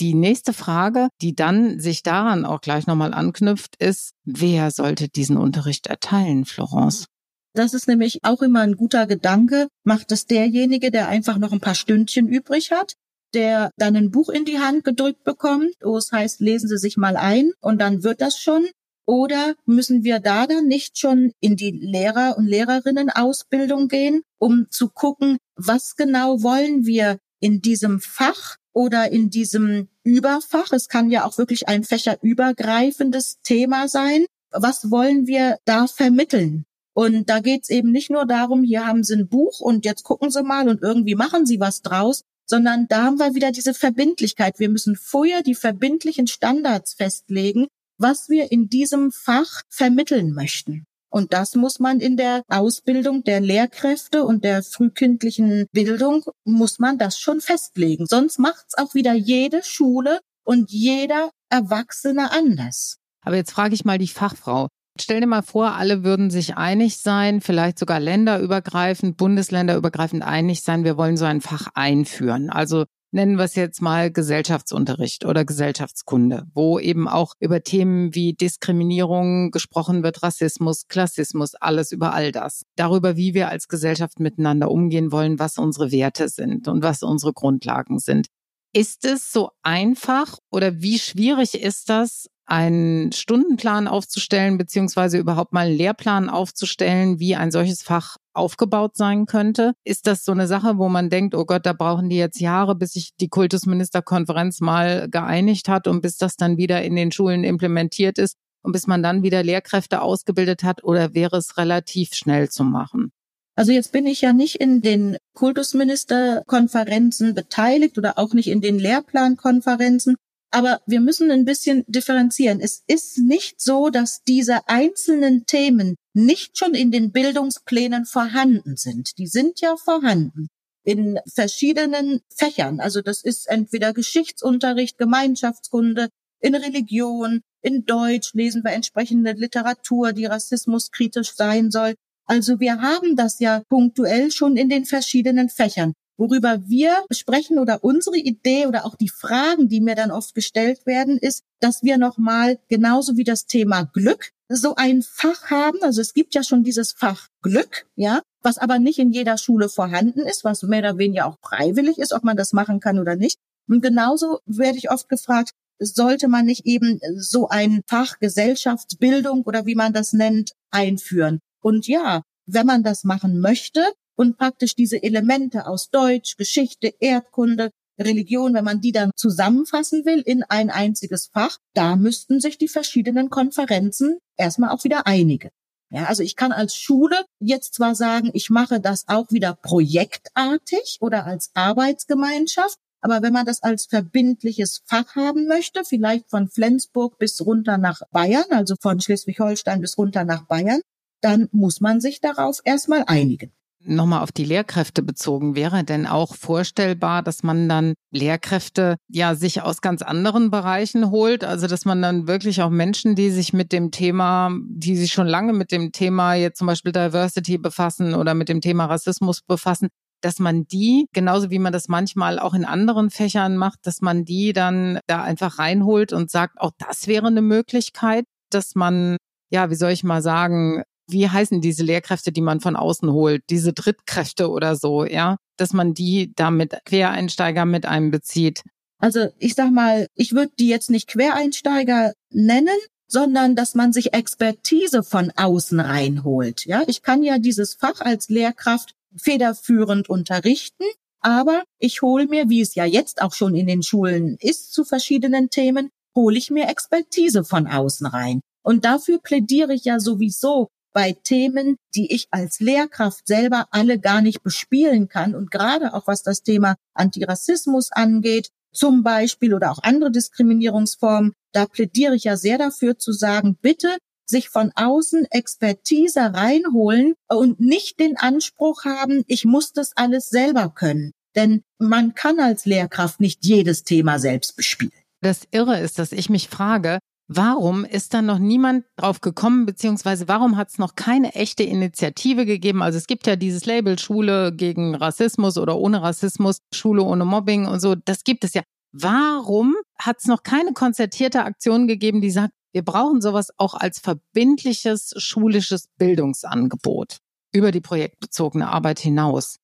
Die 0.00 0.14
nächste 0.14 0.52
Frage, 0.52 1.08
die 1.22 1.34
dann 1.34 1.80
sich 1.80 2.02
daran 2.02 2.44
auch 2.44 2.60
gleich 2.60 2.86
nochmal 2.86 3.14
anknüpft, 3.14 3.76
ist, 3.76 4.12
wer 4.24 4.70
sollte 4.70 5.08
diesen 5.08 5.36
Unterricht 5.36 5.86
erteilen, 5.86 6.44
Florence? 6.44 7.06
Das 7.54 7.72
ist 7.72 7.88
nämlich 7.88 8.20
auch 8.22 8.42
immer 8.42 8.60
ein 8.60 8.76
guter 8.76 9.06
Gedanke. 9.06 9.68
Macht 9.82 10.12
es 10.12 10.26
derjenige, 10.26 10.90
der 10.90 11.08
einfach 11.08 11.38
noch 11.38 11.52
ein 11.52 11.60
paar 11.60 11.74
Stündchen 11.74 12.28
übrig 12.28 12.70
hat, 12.70 12.92
der 13.32 13.70
dann 13.78 13.96
ein 13.96 14.10
Buch 14.10 14.28
in 14.28 14.44
die 14.44 14.58
Hand 14.58 14.84
gedrückt 14.84 15.24
bekommt, 15.24 15.72
wo 15.82 15.96
es 15.96 16.12
heißt, 16.12 16.40
lesen 16.40 16.68
Sie 16.68 16.76
sich 16.76 16.98
mal 16.98 17.16
ein 17.16 17.52
und 17.60 17.80
dann 17.80 18.02
wird 18.02 18.20
das 18.20 18.38
schon. 18.38 18.66
Oder 19.06 19.54
müssen 19.64 20.02
wir 20.02 20.18
da 20.18 20.46
dann 20.48 20.66
nicht 20.66 20.98
schon 20.98 21.32
in 21.40 21.54
die 21.54 21.70
Lehrer- 21.70 22.36
und 22.36 22.46
Lehrerinnen-Ausbildung 22.46 23.86
gehen, 23.86 24.22
um 24.38 24.66
zu 24.70 24.88
gucken, 24.88 25.38
was 25.54 25.94
genau 25.94 26.42
wollen 26.42 26.86
wir 26.86 27.18
in 27.40 27.60
diesem 27.60 28.00
Fach 28.00 28.56
oder 28.72 29.10
in 29.12 29.30
diesem 29.30 29.88
Überfach? 30.02 30.72
Es 30.72 30.88
kann 30.88 31.08
ja 31.08 31.24
auch 31.24 31.38
wirklich 31.38 31.68
ein 31.68 31.84
fächerübergreifendes 31.84 33.38
Thema 33.44 33.88
sein. 33.88 34.26
Was 34.50 34.90
wollen 34.90 35.28
wir 35.28 35.58
da 35.64 35.86
vermitteln? 35.86 36.66
Und 36.92 37.28
da 37.28 37.40
geht's 37.40 37.70
eben 37.70 37.92
nicht 37.92 38.10
nur 38.10 38.26
darum, 38.26 38.64
hier 38.64 38.86
haben 38.86 39.04
Sie 39.04 39.14
ein 39.14 39.28
Buch 39.28 39.60
und 39.60 39.84
jetzt 39.84 40.02
gucken 40.02 40.30
Sie 40.30 40.42
mal 40.42 40.68
und 40.68 40.82
irgendwie 40.82 41.14
machen 41.14 41.46
Sie 41.46 41.60
was 41.60 41.82
draus, 41.82 42.22
sondern 42.46 42.88
da 42.88 43.04
haben 43.04 43.18
wir 43.18 43.34
wieder 43.34 43.52
diese 43.52 43.74
Verbindlichkeit. 43.74 44.58
Wir 44.58 44.70
müssen 44.70 44.96
vorher 44.96 45.42
die 45.42 45.54
verbindlichen 45.54 46.26
Standards 46.26 46.94
festlegen, 46.94 47.66
was 47.98 48.28
wir 48.28 48.52
in 48.52 48.68
diesem 48.68 49.12
Fach 49.12 49.62
vermitteln 49.68 50.32
möchten. 50.32 50.86
Und 51.10 51.32
das 51.32 51.54
muss 51.54 51.78
man 51.78 52.00
in 52.00 52.16
der 52.16 52.42
Ausbildung 52.48 53.22
der 53.24 53.40
Lehrkräfte 53.40 54.24
und 54.24 54.44
der 54.44 54.62
frühkindlichen 54.62 55.66
Bildung, 55.72 56.24
muss 56.44 56.78
man 56.78 56.98
das 56.98 57.18
schon 57.18 57.40
festlegen. 57.40 58.06
Sonst 58.06 58.38
macht's 58.38 58.76
auch 58.76 58.94
wieder 58.94 59.14
jede 59.14 59.62
Schule 59.62 60.20
und 60.44 60.70
jeder 60.70 61.30
Erwachsene 61.48 62.32
anders. 62.32 62.98
Aber 63.22 63.36
jetzt 63.36 63.52
frage 63.52 63.74
ich 63.74 63.84
mal 63.84 63.98
die 63.98 64.08
Fachfrau. 64.08 64.68
Stell 64.98 65.20
dir 65.20 65.26
mal 65.26 65.42
vor, 65.42 65.72
alle 65.72 66.04
würden 66.04 66.30
sich 66.30 66.56
einig 66.56 66.98
sein, 66.98 67.40
vielleicht 67.40 67.78
sogar 67.78 68.00
länderübergreifend, 68.00 69.16
bundesländerübergreifend 69.16 70.22
einig 70.22 70.62
sein, 70.62 70.84
wir 70.84 70.96
wollen 70.96 71.16
so 71.16 71.26
ein 71.26 71.42
Fach 71.42 71.68
einführen. 71.74 72.48
Also 72.50 72.84
nennen 73.16 73.38
wir 73.38 73.44
es 73.44 73.54
jetzt 73.54 73.80
mal 73.80 74.12
Gesellschaftsunterricht 74.12 75.24
oder 75.24 75.46
Gesellschaftskunde, 75.46 76.44
wo 76.54 76.78
eben 76.78 77.08
auch 77.08 77.32
über 77.40 77.62
Themen 77.62 78.14
wie 78.14 78.34
Diskriminierung 78.34 79.50
gesprochen 79.50 80.02
wird, 80.02 80.22
Rassismus, 80.22 80.86
Klassismus, 80.86 81.54
alles 81.54 81.92
über 81.92 82.12
all 82.12 82.30
das. 82.30 82.64
Darüber, 82.76 83.16
wie 83.16 83.32
wir 83.32 83.48
als 83.48 83.68
Gesellschaft 83.68 84.20
miteinander 84.20 84.70
umgehen 84.70 85.12
wollen, 85.12 85.38
was 85.38 85.56
unsere 85.56 85.90
Werte 85.90 86.28
sind 86.28 86.68
und 86.68 86.82
was 86.82 87.02
unsere 87.02 87.32
Grundlagen 87.32 87.98
sind. 87.98 88.26
Ist 88.74 89.06
es 89.06 89.32
so 89.32 89.50
einfach 89.62 90.36
oder 90.50 90.82
wie 90.82 90.98
schwierig 90.98 91.54
ist 91.54 91.88
das, 91.88 92.28
einen 92.44 93.12
Stundenplan 93.12 93.88
aufzustellen, 93.88 94.58
beziehungsweise 94.58 95.18
überhaupt 95.18 95.54
mal 95.54 95.66
einen 95.66 95.76
Lehrplan 95.76 96.28
aufzustellen, 96.28 97.18
wie 97.18 97.34
ein 97.34 97.50
solches 97.50 97.82
Fach 97.82 98.18
aufgebaut 98.36 98.96
sein 98.96 99.26
könnte? 99.26 99.72
Ist 99.84 100.06
das 100.06 100.24
so 100.24 100.32
eine 100.32 100.46
Sache, 100.46 100.78
wo 100.78 100.88
man 100.88 101.10
denkt, 101.10 101.34
oh 101.34 101.44
Gott, 101.44 101.66
da 101.66 101.72
brauchen 101.72 102.08
die 102.08 102.16
jetzt 102.16 102.40
Jahre, 102.40 102.74
bis 102.74 102.92
sich 102.92 103.10
die 103.20 103.28
Kultusministerkonferenz 103.28 104.60
mal 104.60 105.08
geeinigt 105.10 105.68
hat 105.68 105.88
und 105.88 106.00
bis 106.00 106.16
das 106.16 106.36
dann 106.36 106.56
wieder 106.56 106.82
in 106.82 106.96
den 106.96 107.12
Schulen 107.12 107.44
implementiert 107.44 108.18
ist 108.18 108.36
und 108.62 108.72
bis 108.72 108.86
man 108.86 109.02
dann 109.02 109.22
wieder 109.22 109.42
Lehrkräfte 109.42 110.02
ausgebildet 110.02 110.62
hat? 110.62 110.84
Oder 110.84 111.14
wäre 111.14 111.36
es 111.36 111.56
relativ 111.56 112.14
schnell 112.14 112.50
zu 112.50 112.64
machen? 112.64 113.12
Also 113.56 113.72
jetzt 113.72 113.90
bin 113.90 114.06
ich 114.06 114.20
ja 114.20 114.34
nicht 114.34 114.56
in 114.56 114.82
den 114.82 115.16
Kultusministerkonferenzen 115.32 117.34
beteiligt 117.34 117.96
oder 117.96 118.18
auch 118.18 118.34
nicht 118.34 118.48
in 118.48 118.60
den 118.60 118.78
Lehrplankonferenzen. 118.78 120.16
Aber 120.50 120.80
wir 120.86 121.00
müssen 121.00 121.30
ein 121.30 121.44
bisschen 121.44 121.84
differenzieren. 121.86 122.60
Es 122.60 122.82
ist 122.86 123.18
nicht 123.18 123.60
so, 123.60 123.88
dass 123.88 124.22
diese 124.24 124.68
einzelnen 124.68 125.46
Themen 125.46 125.96
nicht 126.16 126.56
schon 126.58 126.74
in 126.74 126.90
den 126.90 127.12
Bildungsplänen 127.12 128.06
vorhanden 128.06 128.76
sind. 128.76 129.18
Die 129.18 129.26
sind 129.26 129.60
ja 129.60 129.76
vorhanden 129.76 130.48
in 130.82 131.18
verschiedenen 131.26 132.20
Fächern. 132.34 132.80
Also 132.80 133.02
das 133.02 133.22
ist 133.22 133.48
entweder 133.48 133.92
Geschichtsunterricht, 133.92 134.96
Gemeinschaftskunde, 134.98 136.08
in 136.40 136.54
Religion, 136.54 137.42
in 137.60 137.84
Deutsch 137.84 138.32
lesen 138.34 138.62
wir 138.64 138.72
entsprechende 138.72 139.32
Literatur, 139.32 140.12
die 140.12 140.26
rassismuskritisch 140.26 141.34
sein 141.34 141.70
soll. 141.70 141.94
Also 142.24 142.60
wir 142.60 142.80
haben 142.80 143.16
das 143.16 143.38
ja 143.38 143.62
punktuell 143.68 144.30
schon 144.30 144.56
in 144.56 144.68
den 144.68 144.84
verschiedenen 144.84 145.48
Fächern. 145.48 145.92
Worüber 146.18 146.66
wir 146.66 147.04
sprechen 147.10 147.58
oder 147.58 147.84
unsere 147.84 148.16
Idee 148.16 148.66
oder 148.66 148.86
auch 148.86 148.96
die 148.96 149.08
Fragen, 149.08 149.68
die 149.68 149.80
mir 149.80 149.94
dann 149.94 150.10
oft 150.10 150.34
gestellt 150.34 150.86
werden, 150.86 151.18
ist, 151.18 151.42
dass 151.60 151.82
wir 151.82 151.98
nochmal 151.98 152.58
genauso 152.68 153.16
wie 153.16 153.24
das 153.24 153.46
Thema 153.46 153.84
Glück 153.84 154.30
so 154.48 154.74
ein 154.76 155.02
Fach 155.02 155.50
haben. 155.50 155.78
Also 155.82 156.00
es 156.00 156.14
gibt 156.14 156.34
ja 156.34 156.42
schon 156.42 156.64
dieses 156.64 156.92
Fach 156.92 157.28
Glück, 157.42 157.86
ja, 157.96 158.22
was 158.42 158.58
aber 158.58 158.78
nicht 158.78 158.98
in 158.98 159.12
jeder 159.12 159.38
Schule 159.38 159.68
vorhanden 159.68 160.20
ist, 160.20 160.44
was 160.44 160.62
mehr 160.62 160.80
oder 160.80 160.98
weniger 160.98 161.26
auch 161.26 161.36
freiwillig 161.42 161.98
ist, 161.98 162.12
ob 162.12 162.24
man 162.24 162.36
das 162.36 162.52
machen 162.52 162.80
kann 162.80 162.98
oder 162.98 163.16
nicht. 163.16 163.38
Und 163.68 163.82
genauso 163.82 164.40
werde 164.46 164.78
ich 164.78 164.90
oft 164.90 165.08
gefragt, 165.08 165.50
sollte 165.78 166.28
man 166.28 166.46
nicht 166.46 166.64
eben 166.64 167.00
so 167.16 167.48
ein 167.48 167.82
Fach 167.86 168.18
Gesellschaftsbildung 168.18 169.42
oder 169.42 169.66
wie 169.66 169.74
man 169.74 169.92
das 169.92 170.12
nennt, 170.12 170.52
einführen? 170.70 171.40
Und 171.60 171.86
ja, 171.86 172.22
wenn 172.46 172.66
man 172.66 172.82
das 172.82 173.04
machen 173.04 173.40
möchte, 173.40 173.84
und 174.16 174.36
praktisch 174.36 174.74
diese 174.74 175.02
Elemente 175.02 175.66
aus 175.66 175.90
Deutsch, 175.90 176.36
Geschichte, 176.36 176.92
Erdkunde, 176.98 177.70
Religion, 177.98 178.54
wenn 178.54 178.64
man 178.64 178.80
die 178.80 178.92
dann 178.92 179.10
zusammenfassen 179.16 180.04
will 180.04 180.20
in 180.20 180.42
ein 180.42 180.70
einziges 180.70 181.30
Fach, 181.32 181.58
da 181.74 181.96
müssten 181.96 182.40
sich 182.40 182.58
die 182.58 182.68
verschiedenen 182.68 183.30
Konferenzen 183.30 184.18
erstmal 184.36 184.70
auch 184.70 184.84
wieder 184.84 185.06
einigen. 185.06 185.50
Ja, 185.90 186.06
also 186.06 186.22
ich 186.22 186.34
kann 186.36 186.52
als 186.52 186.74
Schule 186.74 187.24
jetzt 187.38 187.74
zwar 187.74 187.94
sagen, 187.94 188.30
ich 188.34 188.50
mache 188.50 188.80
das 188.80 189.06
auch 189.06 189.30
wieder 189.30 189.54
projektartig 189.54 190.98
oder 191.00 191.26
als 191.26 191.50
Arbeitsgemeinschaft, 191.54 192.76
aber 193.00 193.22
wenn 193.22 193.32
man 193.32 193.46
das 193.46 193.62
als 193.62 193.86
verbindliches 193.86 194.82
Fach 194.84 195.14
haben 195.14 195.46
möchte, 195.46 195.84
vielleicht 195.84 196.28
von 196.28 196.48
Flensburg 196.48 197.18
bis 197.18 197.40
runter 197.40 197.78
nach 197.78 198.02
Bayern, 198.10 198.46
also 198.50 198.74
von 198.80 199.00
Schleswig-Holstein 199.00 199.80
bis 199.80 199.96
runter 199.96 200.24
nach 200.24 200.46
Bayern, 200.46 200.80
dann 201.20 201.48
muss 201.52 201.80
man 201.80 202.00
sich 202.00 202.20
darauf 202.20 202.60
erstmal 202.64 203.04
einigen 203.06 203.52
nochmal 203.80 204.22
auf 204.22 204.32
die 204.32 204.44
Lehrkräfte 204.44 205.02
bezogen, 205.02 205.54
wäre 205.54 205.84
denn 205.84 206.06
auch 206.06 206.34
vorstellbar, 206.34 207.22
dass 207.22 207.42
man 207.42 207.68
dann 207.68 207.94
Lehrkräfte 208.10 208.96
ja 209.08 209.34
sich 209.34 209.62
aus 209.62 209.80
ganz 209.80 210.02
anderen 210.02 210.50
Bereichen 210.50 211.10
holt? 211.10 211.44
Also, 211.44 211.66
dass 211.66 211.84
man 211.84 212.02
dann 212.02 212.26
wirklich 212.28 212.62
auch 212.62 212.70
Menschen, 212.70 213.14
die 213.14 213.30
sich 213.30 213.52
mit 213.52 213.72
dem 213.72 213.90
Thema, 213.90 214.50
die 214.68 214.96
sich 214.96 215.12
schon 215.12 215.26
lange 215.26 215.52
mit 215.52 215.72
dem 215.72 215.92
Thema 215.92 216.34
jetzt 216.34 216.58
zum 216.58 216.66
Beispiel 216.66 216.92
Diversity 216.92 217.58
befassen 217.58 218.14
oder 218.14 218.34
mit 218.34 218.48
dem 218.48 218.60
Thema 218.60 218.86
Rassismus 218.86 219.42
befassen, 219.42 219.88
dass 220.20 220.38
man 220.38 220.64
die, 220.66 221.06
genauso 221.12 221.50
wie 221.50 221.58
man 221.58 221.72
das 221.72 221.88
manchmal 221.88 222.38
auch 222.38 222.54
in 222.54 222.64
anderen 222.64 223.10
Fächern 223.10 223.56
macht, 223.56 223.80
dass 223.84 224.00
man 224.00 224.24
die 224.24 224.52
dann 224.52 224.98
da 225.06 225.22
einfach 225.22 225.58
reinholt 225.58 226.12
und 226.12 226.30
sagt, 226.30 226.60
auch 226.60 226.72
das 226.78 227.06
wäre 227.06 227.26
eine 227.26 227.42
Möglichkeit, 227.42 228.24
dass 228.50 228.74
man 228.74 229.16
ja, 229.50 229.70
wie 229.70 229.74
soll 229.74 229.90
ich 229.90 230.04
mal 230.04 230.22
sagen, 230.22 230.82
wie 231.08 231.28
heißen 231.28 231.60
diese 231.60 231.84
Lehrkräfte, 231.84 232.32
die 232.32 232.40
man 232.40 232.60
von 232.60 232.76
außen 232.76 233.10
holt, 233.12 233.42
diese 233.50 233.72
Drittkräfte 233.72 234.50
oder 234.50 234.76
so, 234.76 235.04
ja, 235.04 235.36
dass 235.56 235.72
man 235.72 235.94
die 235.94 236.32
damit 236.34 236.76
Quereinsteiger 236.84 237.64
mit 237.64 237.86
einbezieht. 237.86 238.62
Also 238.98 239.28
ich 239.38 239.54
sag 239.54 239.70
mal, 239.70 240.06
ich 240.14 240.32
würde 240.32 240.52
die 240.58 240.68
jetzt 240.68 240.90
nicht 240.90 241.08
Quereinsteiger 241.08 242.12
nennen, 242.30 242.78
sondern 243.08 243.54
dass 243.54 243.74
man 243.74 243.92
sich 243.92 244.14
Expertise 244.14 245.02
von 245.02 245.30
außen 245.36 245.78
reinholt. 245.80 246.66
Ja, 246.66 246.82
ich 246.86 247.02
kann 247.02 247.22
ja 247.22 247.38
dieses 247.38 247.74
Fach 247.74 248.00
als 248.00 248.28
Lehrkraft 248.28 248.94
federführend 249.16 250.08
unterrichten, 250.08 250.84
aber 251.20 251.64
ich 251.78 252.02
hole 252.02 252.26
mir, 252.26 252.48
wie 252.48 252.60
es 252.60 252.74
ja 252.74 252.84
jetzt 252.84 253.22
auch 253.22 253.32
schon 253.32 253.54
in 253.54 253.66
den 253.66 253.82
Schulen 253.82 254.36
ist, 254.40 254.72
zu 254.72 254.84
verschiedenen 254.84 255.50
Themen, 255.50 255.90
hole 256.14 256.36
ich 256.36 256.50
mir 256.50 256.68
Expertise 256.68 257.44
von 257.44 257.66
außen 257.66 258.06
rein. 258.06 258.40
Und 258.62 258.84
dafür 258.84 259.18
plädiere 259.18 259.74
ich 259.74 259.84
ja 259.84 260.00
sowieso, 260.00 260.68
bei 260.96 261.12
Themen, 261.12 261.76
die 261.94 262.10
ich 262.10 262.28
als 262.30 262.58
Lehrkraft 262.58 263.26
selber 263.26 263.66
alle 263.70 264.00
gar 264.00 264.22
nicht 264.22 264.42
bespielen 264.42 265.10
kann. 265.10 265.34
Und 265.34 265.50
gerade 265.50 265.92
auch 265.92 266.06
was 266.06 266.22
das 266.22 266.42
Thema 266.42 266.76
Antirassismus 266.94 267.92
angeht, 267.92 268.48
zum 268.72 269.02
Beispiel 269.02 269.52
oder 269.52 269.72
auch 269.72 269.82
andere 269.82 270.10
Diskriminierungsformen, 270.10 271.34
da 271.52 271.66
plädiere 271.66 272.16
ich 272.16 272.24
ja 272.24 272.38
sehr 272.38 272.56
dafür 272.56 272.96
zu 272.96 273.12
sagen, 273.12 273.58
bitte 273.60 273.98
sich 274.24 274.48
von 274.48 274.72
außen 274.74 275.26
Expertise 275.30 276.32
reinholen 276.32 277.12
und 277.28 277.60
nicht 277.60 278.00
den 278.00 278.16
Anspruch 278.16 278.86
haben, 278.86 279.22
ich 279.26 279.44
muss 279.44 279.74
das 279.74 279.92
alles 279.96 280.30
selber 280.30 280.70
können. 280.74 281.12
Denn 281.34 281.62
man 281.78 282.14
kann 282.14 282.40
als 282.40 282.64
Lehrkraft 282.64 283.20
nicht 283.20 283.44
jedes 283.44 283.84
Thema 283.84 284.18
selbst 284.18 284.56
bespielen. 284.56 284.92
Das 285.20 285.42
Irre 285.50 285.78
ist, 285.78 285.98
dass 285.98 286.12
ich 286.12 286.30
mich 286.30 286.48
frage, 286.48 287.00
Warum 287.28 287.84
ist 287.84 288.14
da 288.14 288.22
noch 288.22 288.38
niemand 288.38 288.84
drauf 288.94 289.20
gekommen, 289.20 289.66
beziehungsweise 289.66 290.28
warum 290.28 290.56
hat 290.56 290.68
es 290.70 290.78
noch 290.78 290.94
keine 290.94 291.34
echte 291.34 291.64
Initiative 291.64 292.46
gegeben? 292.46 292.82
Also 292.82 292.98
es 292.98 293.08
gibt 293.08 293.26
ja 293.26 293.34
dieses 293.34 293.66
Label 293.66 293.98
Schule 293.98 294.52
gegen 294.52 294.94
Rassismus 294.94 295.58
oder 295.58 295.76
ohne 295.76 296.02
Rassismus, 296.02 296.58
Schule 296.72 297.02
ohne 297.02 297.24
Mobbing 297.24 297.66
und 297.66 297.80
so, 297.80 297.96
das 297.96 298.22
gibt 298.22 298.44
es 298.44 298.54
ja. 298.54 298.62
Warum 298.92 299.74
hat 299.98 300.18
es 300.20 300.26
noch 300.26 300.44
keine 300.44 300.72
konzertierte 300.72 301.42
Aktion 301.42 301.88
gegeben, 301.88 302.20
die 302.20 302.30
sagt, 302.30 302.52
wir 302.72 302.84
brauchen 302.84 303.20
sowas 303.20 303.48
auch 303.56 303.74
als 303.74 303.98
verbindliches 303.98 305.14
schulisches 305.16 305.88
Bildungsangebot 305.98 307.18
über 307.52 307.72
die 307.72 307.80
projektbezogene 307.80 308.68
Arbeit 308.68 309.00
hinaus? 309.00 309.56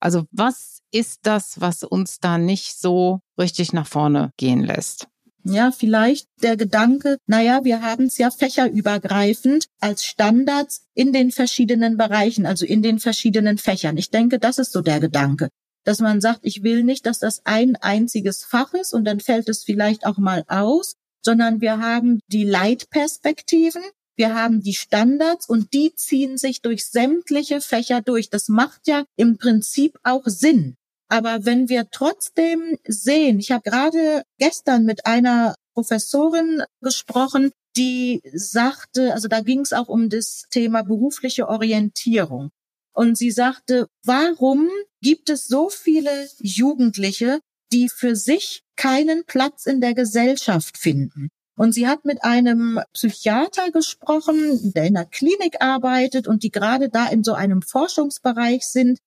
Also 0.00 0.24
was 0.30 0.80
ist 0.90 1.20
das, 1.24 1.60
was 1.60 1.84
uns 1.84 2.20
da 2.20 2.38
nicht 2.38 2.80
so 2.80 3.20
richtig 3.38 3.74
nach 3.74 3.86
vorne 3.86 4.32
gehen 4.38 4.62
lässt? 4.62 5.08
Ja, 5.44 5.70
vielleicht 5.70 6.28
der 6.42 6.56
Gedanke, 6.56 7.16
naja, 7.26 7.64
wir 7.64 7.80
haben 7.80 8.04
es 8.04 8.18
ja 8.18 8.30
fächerübergreifend 8.30 9.66
als 9.80 10.04
Standards 10.04 10.84
in 10.94 11.12
den 11.12 11.30
verschiedenen 11.30 11.96
Bereichen, 11.96 12.44
also 12.44 12.66
in 12.66 12.82
den 12.82 12.98
verschiedenen 12.98 13.56
Fächern. 13.56 13.96
Ich 13.96 14.10
denke, 14.10 14.38
das 14.38 14.58
ist 14.58 14.72
so 14.72 14.82
der 14.82 15.00
Gedanke, 15.00 15.48
dass 15.84 16.00
man 16.00 16.20
sagt, 16.20 16.40
ich 16.42 16.62
will 16.62 16.84
nicht, 16.84 17.06
dass 17.06 17.20
das 17.20 17.40
ein 17.44 17.76
einziges 17.76 18.44
Fach 18.44 18.74
ist 18.74 18.92
und 18.92 19.04
dann 19.04 19.20
fällt 19.20 19.48
es 19.48 19.64
vielleicht 19.64 20.04
auch 20.04 20.18
mal 20.18 20.44
aus, 20.46 20.96
sondern 21.22 21.62
wir 21.62 21.78
haben 21.78 22.20
die 22.28 22.44
Leitperspektiven, 22.44 23.82
wir 24.16 24.34
haben 24.34 24.60
die 24.60 24.74
Standards 24.74 25.48
und 25.48 25.72
die 25.72 25.94
ziehen 25.94 26.36
sich 26.36 26.60
durch 26.60 26.86
sämtliche 26.86 27.62
Fächer 27.62 28.02
durch. 28.02 28.28
Das 28.28 28.48
macht 28.48 28.86
ja 28.86 29.04
im 29.16 29.38
Prinzip 29.38 29.98
auch 30.02 30.24
Sinn. 30.26 30.76
Aber 31.10 31.44
wenn 31.44 31.68
wir 31.68 31.88
trotzdem 31.90 32.78
sehen, 32.86 33.40
ich 33.40 33.50
habe 33.50 33.68
gerade 33.68 34.22
gestern 34.38 34.84
mit 34.84 35.06
einer 35.06 35.56
Professorin 35.74 36.62
gesprochen, 36.80 37.50
die 37.76 38.22
sagte, 38.32 39.12
also 39.12 39.26
da 39.26 39.40
ging 39.40 39.60
es 39.60 39.72
auch 39.72 39.88
um 39.88 40.08
das 40.08 40.44
Thema 40.50 40.82
berufliche 40.82 41.48
Orientierung. 41.48 42.50
Und 42.92 43.18
sie 43.18 43.32
sagte, 43.32 43.88
warum 44.04 44.68
gibt 45.00 45.30
es 45.30 45.46
so 45.46 45.68
viele 45.68 46.28
Jugendliche, 46.38 47.40
die 47.72 47.88
für 47.88 48.14
sich 48.14 48.62
keinen 48.76 49.24
Platz 49.24 49.66
in 49.66 49.80
der 49.80 49.94
Gesellschaft 49.94 50.78
finden? 50.78 51.28
Und 51.56 51.72
sie 51.72 51.88
hat 51.88 52.04
mit 52.04 52.22
einem 52.22 52.80
Psychiater 52.92 53.70
gesprochen, 53.70 54.72
der 54.74 54.84
in 54.84 54.94
der 54.94 55.06
Klinik 55.06 55.60
arbeitet 55.60 56.28
und 56.28 56.42
die 56.44 56.50
gerade 56.50 56.88
da 56.88 57.08
in 57.08 57.24
so 57.24 57.34
einem 57.34 57.62
Forschungsbereich 57.62 58.66
sind, 58.66 58.98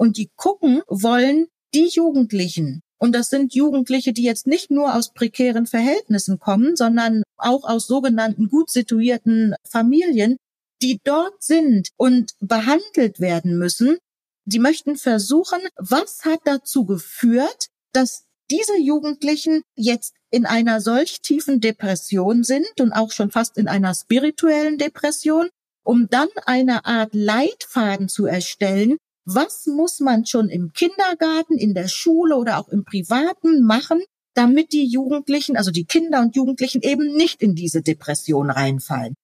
und 0.00 0.16
die 0.16 0.30
gucken 0.34 0.80
wollen, 0.88 1.48
die 1.74 1.88
Jugendlichen, 1.88 2.80
und 2.98 3.14
das 3.14 3.28
sind 3.28 3.54
Jugendliche, 3.54 4.14
die 4.14 4.22
jetzt 4.22 4.46
nicht 4.46 4.70
nur 4.70 4.94
aus 4.94 5.12
prekären 5.12 5.66
Verhältnissen 5.66 6.38
kommen, 6.38 6.74
sondern 6.74 7.22
auch 7.36 7.64
aus 7.64 7.86
sogenannten 7.86 8.48
gut 8.48 8.70
situierten 8.70 9.54
Familien, 9.68 10.38
die 10.80 11.00
dort 11.04 11.42
sind 11.42 11.90
und 11.98 12.32
behandelt 12.40 13.20
werden 13.20 13.58
müssen, 13.58 13.98
die 14.46 14.58
möchten 14.58 14.96
versuchen, 14.96 15.60
was 15.76 16.24
hat 16.24 16.40
dazu 16.44 16.86
geführt, 16.86 17.66
dass 17.92 18.24
diese 18.50 18.78
Jugendlichen 18.78 19.60
jetzt 19.76 20.14
in 20.30 20.46
einer 20.46 20.80
solch 20.80 21.20
tiefen 21.20 21.60
Depression 21.60 22.42
sind 22.42 22.80
und 22.80 22.92
auch 22.92 23.12
schon 23.12 23.30
fast 23.30 23.58
in 23.58 23.68
einer 23.68 23.94
spirituellen 23.94 24.78
Depression, 24.78 25.50
um 25.84 26.08
dann 26.08 26.28
eine 26.46 26.86
Art 26.86 27.12
Leitfaden 27.12 28.08
zu 28.08 28.24
erstellen, 28.24 28.96
was 29.34 29.66
muss 29.66 30.00
man 30.00 30.26
schon 30.26 30.48
im 30.48 30.72
Kindergarten, 30.72 31.56
in 31.56 31.74
der 31.74 31.88
Schule 31.88 32.36
oder 32.36 32.58
auch 32.58 32.68
im 32.68 32.84
Privaten 32.84 33.62
machen, 33.62 34.02
damit 34.34 34.72
die 34.72 34.86
Jugendlichen, 34.86 35.56
also 35.56 35.70
die 35.70 35.84
Kinder 35.84 36.20
und 36.20 36.36
Jugendlichen 36.36 36.82
eben 36.82 37.14
nicht 37.16 37.42
in 37.42 37.54
diese 37.54 37.82
Depression 37.82 38.50
reinfallen. 38.50 39.14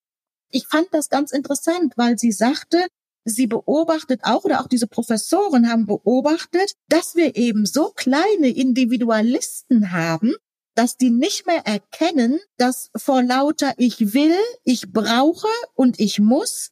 Ich 0.51 0.67
fand 0.67 0.89
das 0.93 1.09
ganz 1.09 1.33
interessant, 1.33 1.95
weil 1.97 2.19
sie 2.19 2.33
sagte, 2.33 2.87
sie 3.25 3.47
beobachtet 3.47 4.21
auch 4.23 4.45
oder 4.45 4.61
auch 4.61 4.69
diese 4.69 4.87
Professoren 4.87 5.69
haben 5.69 5.87
beobachtet, 5.87 6.73
dass 6.89 7.17
wir 7.17 7.37
eben 7.37 7.67
so 7.67 7.91
kleine 7.91 8.49
Individualisten 8.49 9.93
haben, 9.93 10.35
dass 10.77 10.97
die 10.97 11.11
nicht 11.11 11.47
mehr 11.47 11.67
erkennen, 11.67 12.39
dass 12.59 12.91
vor 12.97 13.23
lauter 13.23 13.75
ich 13.79 14.15
will, 14.15 14.37
ich 14.65 14.93
brauche 14.93 15.49
und 15.75 15.99
ich 15.99 16.21
muss 16.21 16.71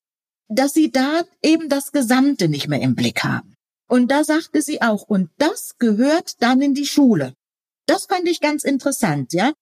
dass 0.54 0.74
sie 0.74 0.90
da 0.90 1.22
eben 1.42 1.68
das 1.68 1.92
Gesamte 1.92 2.48
nicht 2.48 2.68
mehr 2.68 2.80
im 2.80 2.94
Blick 2.94 3.24
haben. 3.24 3.54
Und 3.88 4.10
da 4.10 4.24
sagte 4.24 4.62
sie 4.62 4.82
auch, 4.82 5.02
und 5.02 5.30
das 5.38 5.76
gehört 5.78 6.42
dann 6.42 6.60
in 6.60 6.74
die 6.74 6.86
Schule. 6.86 7.34
Das 7.86 8.06
fand 8.06 8.28
ich 8.28 8.40
ganz 8.40 8.64
interessant, 8.64 9.32
ja. 9.32 9.52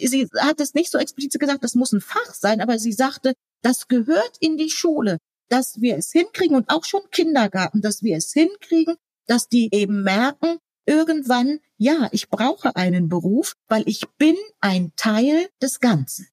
Sie 0.00 0.28
hat 0.38 0.60
es 0.60 0.74
nicht 0.74 0.90
so 0.90 0.98
explizit 0.98 1.40
gesagt, 1.40 1.64
das 1.64 1.74
muss 1.74 1.92
ein 1.92 2.00
Fach 2.00 2.34
sein, 2.34 2.60
aber 2.60 2.78
sie 2.78 2.92
sagte, 2.92 3.34
das 3.62 3.88
gehört 3.88 4.36
in 4.40 4.56
die 4.56 4.70
Schule, 4.70 5.18
dass 5.48 5.80
wir 5.80 5.96
es 5.96 6.12
hinkriegen 6.12 6.56
und 6.56 6.70
auch 6.70 6.84
schon 6.84 7.02
Kindergarten, 7.10 7.80
dass 7.80 8.02
wir 8.02 8.16
es 8.16 8.32
hinkriegen, 8.32 8.96
dass 9.26 9.48
die 9.48 9.68
eben 9.72 10.02
merken, 10.02 10.58
irgendwann, 10.86 11.60
ja, 11.76 12.08
ich 12.12 12.28
brauche 12.28 12.76
einen 12.76 13.08
Beruf, 13.08 13.54
weil 13.68 13.82
ich 13.86 14.08
bin 14.18 14.36
ein 14.60 14.92
Teil 14.96 15.48
des 15.60 15.80
Ganzen. 15.80 16.28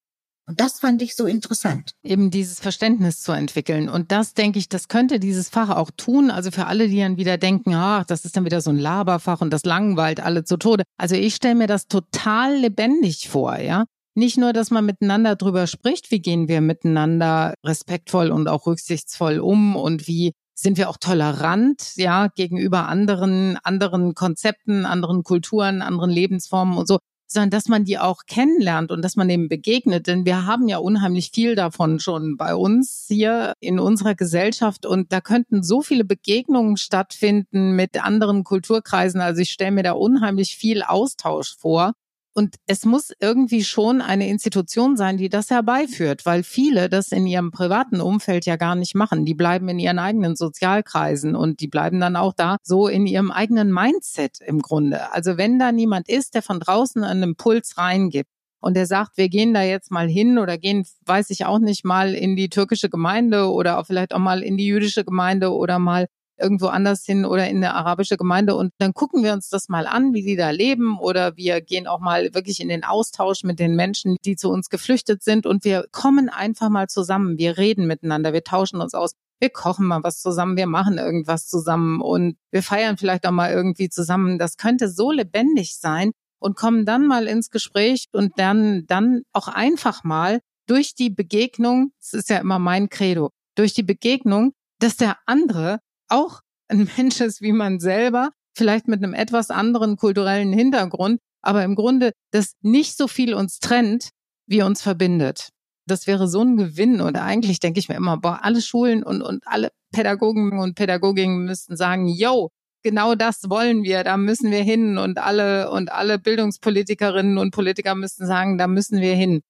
Und 0.48 0.60
das 0.60 0.78
fand 0.78 1.02
ich 1.02 1.16
so 1.16 1.26
interessant. 1.26 1.92
Eben 2.04 2.30
dieses 2.30 2.60
Verständnis 2.60 3.20
zu 3.20 3.32
entwickeln. 3.32 3.88
Und 3.88 4.12
das 4.12 4.32
denke 4.34 4.60
ich, 4.60 4.68
das 4.68 4.86
könnte 4.86 5.18
dieses 5.18 5.48
Fach 5.48 5.70
auch 5.70 5.90
tun. 5.96 6.30
Also 6.30 6.52
für 6.52 6.66
alle, 6.66 6.88
die 6.88 7.00
dann 7.00 7.16
wieder 7.16 7.36
denken, 7.36 7.74
ach, 7.74 8.04
das 8.04 8.24
ist 8.24 8.36
dann 8.36 8.44
wieder 8.44 8.60
so 8.60 8.70
ein 8.70 8.78
Laberfach 8.78 9.40
und 9.40 9.50
das 9.50 9.64
langweilt 9.64 10.20
alle 10.20 10.44
zu 10.44 10.56
Tode. 10.56 10.84
Also 10.96 11.16
ich 11.16 11.34
stelle 11.34 11.56
mir 11.56 11.66
das 11.66 11.88
total 11.88 12.56
lebendig 12.56 13.28
vor, 13.28 13.58
ja. 13.58 13.84
Nicht 14.14 14.38
nur, 14.38 14.52
dass 14.52 14.70
man 14.70 14.86
miteinander 14.86 15.36
drüber 15.36 15.66
spricht, 15.66 16.10
wie 16.10 16.20
gehen 16.20 16.48
wir 16.48 16.60
miteinander 16.62 17.52
respektvoll 17.64 18.30
und 18.30 18.48
auch 18.48 18.66
rücksichtsvoll 18.66 19.40
um 19.40 19.76
und 19.76 20.06
wie 20.06 20.32
sind 20.54 20.78
wir 20.78 20.88
auch 20.88 20.96
tolerant, 20.96 21.92
ja, 21.96 22.28
gegenüber 22.28 22.88
anderen, 22.88 23.58
anderen 23.62 24.14
Konzepten, 24.14 24.86
anderen 24.86 25.22
Kulturen, 25.22 25.82
anderen 25.82 26.10
Lebensformen 26.10 26.78
und 26.78 26.88
so, 26.88 26.98
sondern 27.26 27.50
dass 27.50 27.68
man 27.68 27.84
die 27.84 27.98
auch 27.98 28.22
kennenlernt 28.26 28.90
und 28.90 29.02
dass 29.02 29.16
man 29.16 29.28
dem 29.28 29.48
begegnet. 29.48 30.06
Denn 30.06 30.24
wir 30.24 30.46
haben 30.46 30.68
ja 30.68 30.78
unheimlich 30.78 31.30
viel 31.32 31.54
davon 31.54 32.00
schon 32.00 32.36
bei 32.36 32.54
uns 32.54 33.06
hier 33.08 33.54
in 33.60 33.78
unserer 33.78 34.14
Gesellschaft 34.14 34.86
und 34.86 35.12
da 35.12 35.20
könnten 35.20 35.62
so 35.62 35.82
viele 35.82 36.04
Begegnungen 36.04 36.76
stattfinden 36.76 37.72
mit 37.72 38.02
anderen 38.02 38.44
Kulturkreisen. 38.44 39.20
Also 39.20 39.42
ich 39.42 39.50
stelle 39.50 39.72
mir 39.72 39.82
da 39.82 39.92
unheimlich 39.92 40.56
viel 40.56 40.82
Austausch 40.82 41.56
vor. 41.58 41.92
Und 42.36 42.56
es 42.66 42.84
muss 42.84 43.12
irgendwie 43.18 43.64
schon 43.64 44.02
eine 44.02 44.28
Institution 44.28 44.98
sein, 44.98 45.16
die 45.16 45.30
das 45.30 45.48
herbeiführt, 45.48 46.26
weil 46.26 46.42
viele 46.42 46.90
das 46.90 47.10
in 47.10 47.26
ihrem 47.26 47.50
privaten 47.50 48.02
Umfeld 48.02 48.44
ja 48.44 48.56
gar 48.56 48.74
nicht 48.74 48.94
machen. 48.94 49.24
Die 49.24 49.32
bleiben 49.32 49.70
in 49.70 49.78
ihren 49.78 49.98
eigenen 49.98 50.36
Sozialkreisen 50.36 51.34
und 51.34 51.60
die 51.60 51.66
bleiben 51.66 51.98
dann 51.98 52.14
auch 52.14 52.34
da 52.34 52.58
so 52.62 52.88
in 52.88 53.06
ihrem 53.06 53.30
eigenen 53.30 53.72
Mindset 53.72 54.40
im 54.44 54.60
Grunde. 54.60 55.10
Also 55.14 55.38
wenn 55.38 55.58
da 55.58 55.72
niemand 55.72 56.10
ist, 56.10 56.34
der 56.34 56.42
von 56.42 56.60
draußen 56.60 57.04
einen 57.04 57.22
Impuls 57.22 57.78
reingibt, 57.78 58.28
und 58.60 58.74
der 58.74 58.86
sagt, 58.86 59.16
wir 59.16 59.28
gehen 59.28 59.54
da 59.54 59.62
jetzt 59.62 59.90
mal 59.90 60.08
hin 60.08 60.38
oder 60.38 60.58
gehen, 60.58 60.84
weiß 61.04 61.30
ich 61.30 61.44
auch 61.46 61.58
nicht, 61.58 61.84
mal 61.84 62.14
in 62.14 62.36
die 62.36 62.48
türkische 62.48 62.90
Gemeinde 62.90 63.50
oder 63.50 63.78
auch 63.78 63.86
vielleicht 63.86 64.12
auch 64.12 64.18
mal 64.18 64.42
in 64.42 64.56
die 64.56 64.66
jüdische 64.66 65.04
Gemeinde 65.04 65.52
oder 65.54 65.78
mal 65.78 66.08
irgendwo 66.38 66.66
anders 66.66 67.04
hin 67.04 67.24
oder 67.24 67.48
in 67.48 67.58
eine 67.58 67.74
arabische 67.74 68.16
Gemeinde 68.16 68.54
und 68.54 68.72
dann 68.78 68.94
gucken 68.94 69.22
wir 69.22 69.32
uns 69.32 69.48
das 69.48 69.68
mal 69.68 69.86
an, 69.86 70.14
wie 70.14 70.22
die 70.22 70.36
da 70.36 70.50
leben 70.50 70.98
oder 70.98 71.36
wir 71.36 71.60
gehen 71.60 71.86
auch 71.86 72.00
mal 72.00 72.34
wirklich 72.34 72.60
in 72.60 72.68
den 72.68 72.84
Austausch 72.84 73.42
mit 73.44 73.58
den 73.58 73.74
Menschen, 73.76 74.16
die 74.24 74.36
zu 74.36 74.50
uns 74.50 74.68
geflüchtet 74.68 75.22
sind 75.22 75.46
und 75.46 75.64
wir 75.64 75.86
kommen 75.92 76.28
einfach 76.28 76.68
mal 76.68 76.88
zusammen, 76.88 77.38
wir 77.38 77.58
reden 77.58 77.86
miteinander, 77.86 78.32
wir 78.32 78.44
tauschen 78.44 78.80
uns 78.80 78.94
aus. 78.94 79.12
Wir 79.38 79.50
kochen 79.50 79.86
mal 79.86 80.02
was 80.02 80.22
zusammen, 80.22 80.56
wir 80.56 80.66
machen 80.66 80.96
irgendwas 80.96 81.46
zusammen 81.46 82.00
und 82.00 82.38
wir 82.50 82.62
feiern 82.62 82.96
vielleicht 82.96 83.26
auch 83.26 83.32
mal 83.32 83.52
irgendwie 83.52 83.90
zusammen. 83.90 84.38
Das 84.38 84.56
könnte 84.56 84.88
so 84.88 85.12
lebendig 85.12 85.76
sein 85.78 86.12
und 86.38 86.56
kommen 86.56 86.86
dann 86.86 87.06
mal 87.06 87.26
ins 87.26 87.50
Gespräch 87.50 88.06
und 88.12 88.38
dann, 88.38 88.86
dann 88.86 89.22
auch 89.34 89.48
einfach 89.48 90.04
mal 90.04 90.40
durch 90.66 90.94
die 90.94 91.10
Begegnung, 91.10 91.92
das 92.00 92.14
ist 92.14 92.30
ja 92.30 92.38
immer 92.38 92.58
mein 92.58 92.88
Credo, 92.88 93.30
durch 93.56 93.74
die 93.74 93.82
Begegnung, 93.82 94.52
dass 94.78 94.96
der 94.96 95.16
andere 95.26 95.80
auch 96.08 96.40
ein 96.68 96.88
Mensch 96.96 97.20
ist 97.20 97.40
wie 97.42 97.52
man 97.52 97.80
selber, 97.80 98.30
vielleicht 98.56 98.88
mit 98.88 99.02
einem 99.02 99.14
etwas 99.14 99.50
anderen 99.50 99.96
kulturellen 99.96 100.52
Hintergrund, 100.52 101.20
aber 101.42 101.62
im 101.64 101.74
Grunde, 101.74 102.12
dass 102.32 102.54
nicht 102.62 102.96
so 102.96 103.06
viel 103.06 103.34
uns 103.34 103.58
trennt, 103.58 104.10
wie 104.46 104.62
uns 104.62 104.82
verbindet. 104.82 105.50
Das 105.88 106.06
wäre 106.06 106.26
so 106.26 106.42
ein 106.42 106.56
Gewinn. 106.56 107.00
Und 107.00 107.16
eigentlich 107.16 107.60
denke 107.60 107.78
ich 107.78 107.88
mir 107.88 107.94
immer, 107.94 108.16
boah, 108.16 108.40
alle 108.42 108.60
Schulen 108.60 109.04
und, 109.04 109.22
und 109.22 109.46
alle 109.46 109.70
Pädagogen 109.92 110.58
und 110.58 110.74
Pädagoginnen 110.74 111.44
müssten 111.44 111.76
sagen, 111.76 112.08
yo, 112.08 112.50
genau 112.82 113.14
das 113.14 113.48
wollen 113.48 113.84
wir, 113.84 114.02
da 114.02 114.16
müssen 114.16 114.50
wir 114.50 114.62
hin. 114.62 114.98
Und 114.98 115.18
alle, 115.18 115.70
und 115.70 115.92
alle 115.92 116.18
Bildungspolitikerinnen 116.18 117.38
und 117.38 117.52
Politiker 117.52 117.94
müssten 117.94 118.26
sagen, 118.26 118.58
da 118.58 118.66
müssen 118.66 119.00
wir 119.00 119.14
hin. 119.14 119.42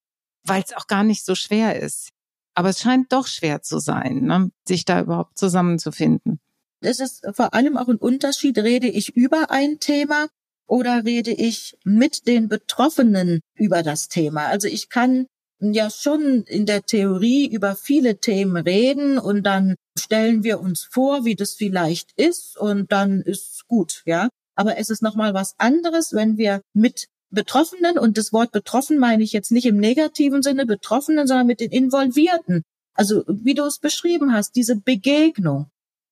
Weil 0.44 0.62
es 0.62 0.76
auch 0.76 0.86
gar 0.86 1.04
nicht 1.04 1.24
so 1.24 1.34
schwer 1.34 1.80
ist. 1.80 2.10
Aber 2.54 2.68
es 2.70 2.80
scheint 2.80 3.12
doch 3.12 3.26
schwer 3.26 3.62
zu 3.62 3.78
sein, 3.78 4.22
ne? 4.24 4.50
sich 4.66 4.84
da 4.84 5.00
überhaupt 5.00 5.38
zusammenzufinden. 5.38 6.40
Es 6.80 7.00
ist 7.00 7.26
vor 7.32 7.54
allem 7.54 7.76
auch 7.76 7.88
ein 7.88 7.96
Unterschied, 7.96 8.58
rede 8.58 8.88
ich 8.88 9.16
über 9.16 9.50
ein 9.50 9.78
Thema 9.80 10.28
oder 10.66 11.04
rede 11.04 11.32
ich 11.32 11.76
mit 11.84 12.26
den 12.26 12.48
Betroffenen 12.48 13.40
über 13.54 13.82
das 13.82 14.08
Thema. 14.08 14.46
Also 14.46 14.68
ich 14.68 14.88
kann 14.88 15.26
ja 15.60 15.88
schon 15.90 16.42
in 16.44 16.66
der 16.66 16.82
Theorie 16.82 17.46
über 17.46 17.76
viele 17.76 18.18
Themen 18.18 18.56
reden 18.56 19.18
und 19.18 19.44
dann 19.44 19.76
stellen 19.98 20.44
wir 20.44 20.60
uns 20.60 20.86
vor, 20.90 21.24
wie 21.24 21.34
das 21.34 21.54
vielleicht 21.54 22.12
ist 22.16 22.58
und 22.58 22.92
dann 22.92 23.22
ist 23.22 23.66
gut, 23.66 24.02
ja. 24.04 24.28
Aber 24.54 24.78
es 24.78 24.90
ist 24.90 25.02
nochmal 25.02 25.34
was 25.34 25.54
anderes, 25.58 26.12
wenn 26.12 26.36
wir 26.36 26.62
mit 26.74 27.06
Betroffenen, 27.30 27.98
und 27.98 28.18
das 28.18 28.32
Wort 28.32 28.52
betroffen 28.52 28.98
meine 28.98 29.22
ich 29.22 29.32
jetzt 29.32 29.50
nicht 29.50 29.66
im 29.66 29.78
negativen 29.78 30.42
Sinne 30.42 30.64
Betroffenen, 30.64 31.26
sondern 31.26 31.46
mit 31.46 31.60
den 31.60 31.70
Involvierten. 31.70 32.62
Also 32.94 33.24
wie 33.26 33.54
du 33.54 33.64
es 33.64 33.78
beschrieben 33.78 34.32
hast, 34.32 34.56
diese 34.56 34.76
Begegnung. 34.76 35.66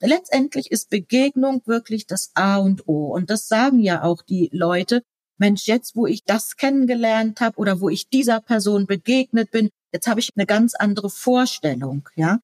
Letztendlich 0.04 0.70
ist 0.70 0.90
Begegnung 0.90 1.62
wirklich 1.64 2.06
das 2.06 2.30
A 2.34 2.58
und 2.58 2.86
O. 2.86 3.06
Und 3.14 3.30
das 3.30 3.48
sagen 3.48 3.80
ja 3.80 4.02
auch 4.02 4.22
die 4.22 4.50
Leute. 4.52 5.02
Mensch, 5.38 5.66
jetzt 5.66 5.96
wo 5.96 6.06
ich 6.06 6.24
das 6.24 6.56
kennengelernt 6.56 7.40
habe 7.40 7.56
oder 7.58 7.80
wo 7.80 7.88
ich 7.88 8.08
dieser 8.08 8.40
Person 8.40 8.86
begegnet 8.86 9.50
bin, 9.50 9.70
jetzt 9.92 10.06
habe 10.06 10.20
ich 10.20 10.30
eine 10.36 10.46
ganz 10.46 10.74
andere 10.74 11.10
Vorstellung, 11.10 12.08
ja. 12.16 12.38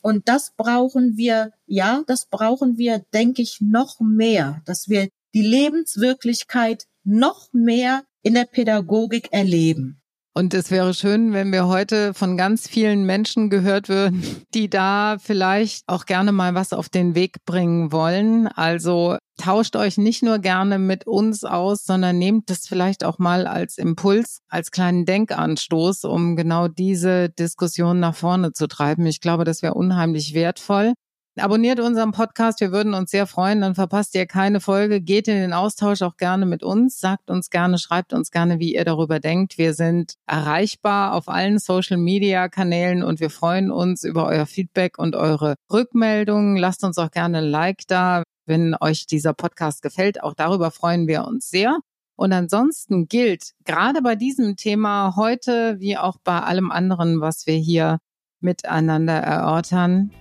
Und 0.00 0.28
das 0.28 0.52
brauchen 0.56 1.16
wir, 1.16 1.52
ja, 1.66 2.04
das 2.06 2.26
brauchen 2.26 2.78
wir, 2.78 3.04
denke 3.12 3.42
ich, 3.42 3.60
noch 3.60 3.98
mehr, 3.98 4.62
dass 4.64 4.88
wir 4.88 5.08
die 5.34 5.42
Lebenswirklichkeit 5.42 6.86
noch 7.02 7.52
mehr 7.52 8.04
in 8.22 8.34
der 8.34 8.44
Pädagogik 8.44 9.32
erleben. 9.32 10.00
Und 10.36 10.52
es 10.52 10.70
wäre 10.70 10.92
schön, 10.92 11.32
wenn 11.32 11.50
wir 11.50 11.66
heute 11.66 12.12
von 12.12 12.36
ganz 12.36 12.68
vielen 12.68 13.06
Menschen 13.06 13.48
gehört 13.48 13.88
würden, 13.88 14.22
die 14.54 14.68
da 14.68 15.16
vielleicht 15.18 15.84
auch 15.86 16.04
gerne 16.04 16.30
mal 16.30 16.54
was 16.54 16.74
auf 16.74 16.90
den 16.90 17.14
Weg 17.14 17.42
bringen 17.46 17.90
wollen. 17.90 18.46
Also 18.46 19.16
tauscht 19.38 19.76
euch 19.76 19.96
nicht 19.96 20.22
nur 20.22 20.38
gerne 20.38 20.78
mit 20.78 21.06
uns 21.06 21.42
aus, 21.44 21.86
sondern 21.86 22.18
nehmt 22.18 22.50
das 22.50 22.68
vielleicht 22.68 23.02
auch 23.02 23.18
mal 23.18 23.46
als 23.46 23.78
Impuls, 23.78 24.40
als 24.50 24.70
kleinen 24.70 25.06
Denkanstoß, 25.06 26.04
um 26.04 26.36
genau 26.36 26.68
diese 26.68 27.30
Diskussion 27.30 27.98
nach 27.98 28.14
vorne 28.14 28.52
zu 28.52 28.66
treiben. 28.66 29.06
Ich 29.06 29.22
glaube, 29.22 29.44
das 29.44 29.62
wäre 29.62 29.72
unheimlich 29.72 30.34
wertvoll. 30.34 30.92
Abonniert 31.38 31.80
unseren 31.80 32.12
Podcast, 32.12 32.62
wir 32.62 32.72
würden 32.72 32.94
uns 32.94 33.10
sehr 33.10 33.26
freuen, 33.26 33.60
dann 33.60 33.74
verpasst 33.74 34.14
ihr 34.14 34.24
keine 34.24 34.58
Folge. 34.58 35.02
Geht 35.02 35.28
in 35.28 35.36
den 35.36 35.52
Austausch 35.52 36.00
auch 36.00 36.16
gerne 36.16 36.46
mit 36.46 36.62
uns, 36.62 36.98
sagt 36.98 37.28
uns 37.28 37.50
gerne, 37.50 37.76
schreibt 37.76 38.14
uns 38.14 38.30
gerne, 38.30 38.58
wie 38.58 38.74
ihr 38.74 38.86
darüber 38.86 39.20
denkt. 39.20 39.58
Wir 39.58 39.74
sind 39.74 40.14
erreichbar 40.26 41.12
auf 41.12 41.28
allen 41.28 41.58
Social-Media-Kanälen 41.58 43.02
und 43.02 43.20
wir 43.20 43.28
freuen 43.28 43.70
uns 43.70 44.02
über 44.02 44.24
euer 44.24 44.46
Feedback 44.46 44.98
und 44.98 45.14
eure 45.14 45.56
Rückmeldungen. 45.70 46.56
Lasst 46.56 46.82
uns 46.84 46.96
auch 46.96 47.10
gerne 47.10 47.38
ein 47.38 47.44
Like 47.44 47.86
da, 47.86 48.22
wenn 48.46 48.74
euch 48.80 49.06
dieser 49.06 49.34
Podcast 49.34 49.82
gefällt. 49.82 50.22
Auch 50.22 50.32
darüber 50.32 50.70
freuen 50.70 51.06
wir 51.06 51.26
uns 51.26 51.50
sehr. 51.50 51.80
Und 52.16 52.32
ansonsten 52.32 53.08
gilt 53.08 53.50
gerade 53.66 54.00
bei 54.00 54.16
diesem 54.16 54.56
Thema 54.56 55.16
heute 55.16 55.76
wie 55.80 55.98
auch 55.98 56.16
bei 56.24 56.40
allem 56.40 56.70
anderen, 56.70 57.20
was 57.20 57.46
wir 57.46 57.56
hier 57.56 57.98
miteinander 58.40 59.18
erörtern, 59.18 60.12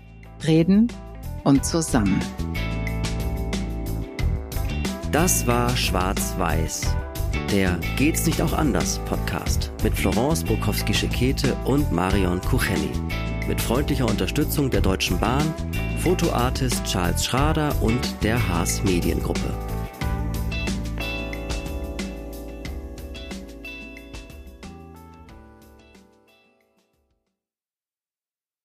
reden 0.45 0.89
und 1.45 1.63
zusammen. 1.63 2.19
Das 5.11 5.47
war 5.47 5.75
Schwarz-Weiß, 5.77 6.93
der 7.49 7.79
Geht's 7.95 8.25
nicht 8.25 8.41
auch 8.41 8.51
anders 8.51 8.99
Podcast 9.05 9.71
mit 9.81 9.93
Florence 9.93 10.43
Bukowski-Schekete 10.43 11.55
und 11.63 11.89
Marion 11.93 12.41
Kucheni. 12.41 12.91
Mit 13.47 13.61
freundlicher 13.61 14.09
Unterstützung 14.09 14.69
der 14.69 14.81
Deutschen 14.81 15.17
Bahn, 15.19 15.53
Fotoartist 15.99 16.83
Charles 16.83 17.23
Schrader 17.23 17.73
und 17.81 18.01
der 18.23 18.45
Haas 18.49 18.83
Mediengruppe. 18.83 19.64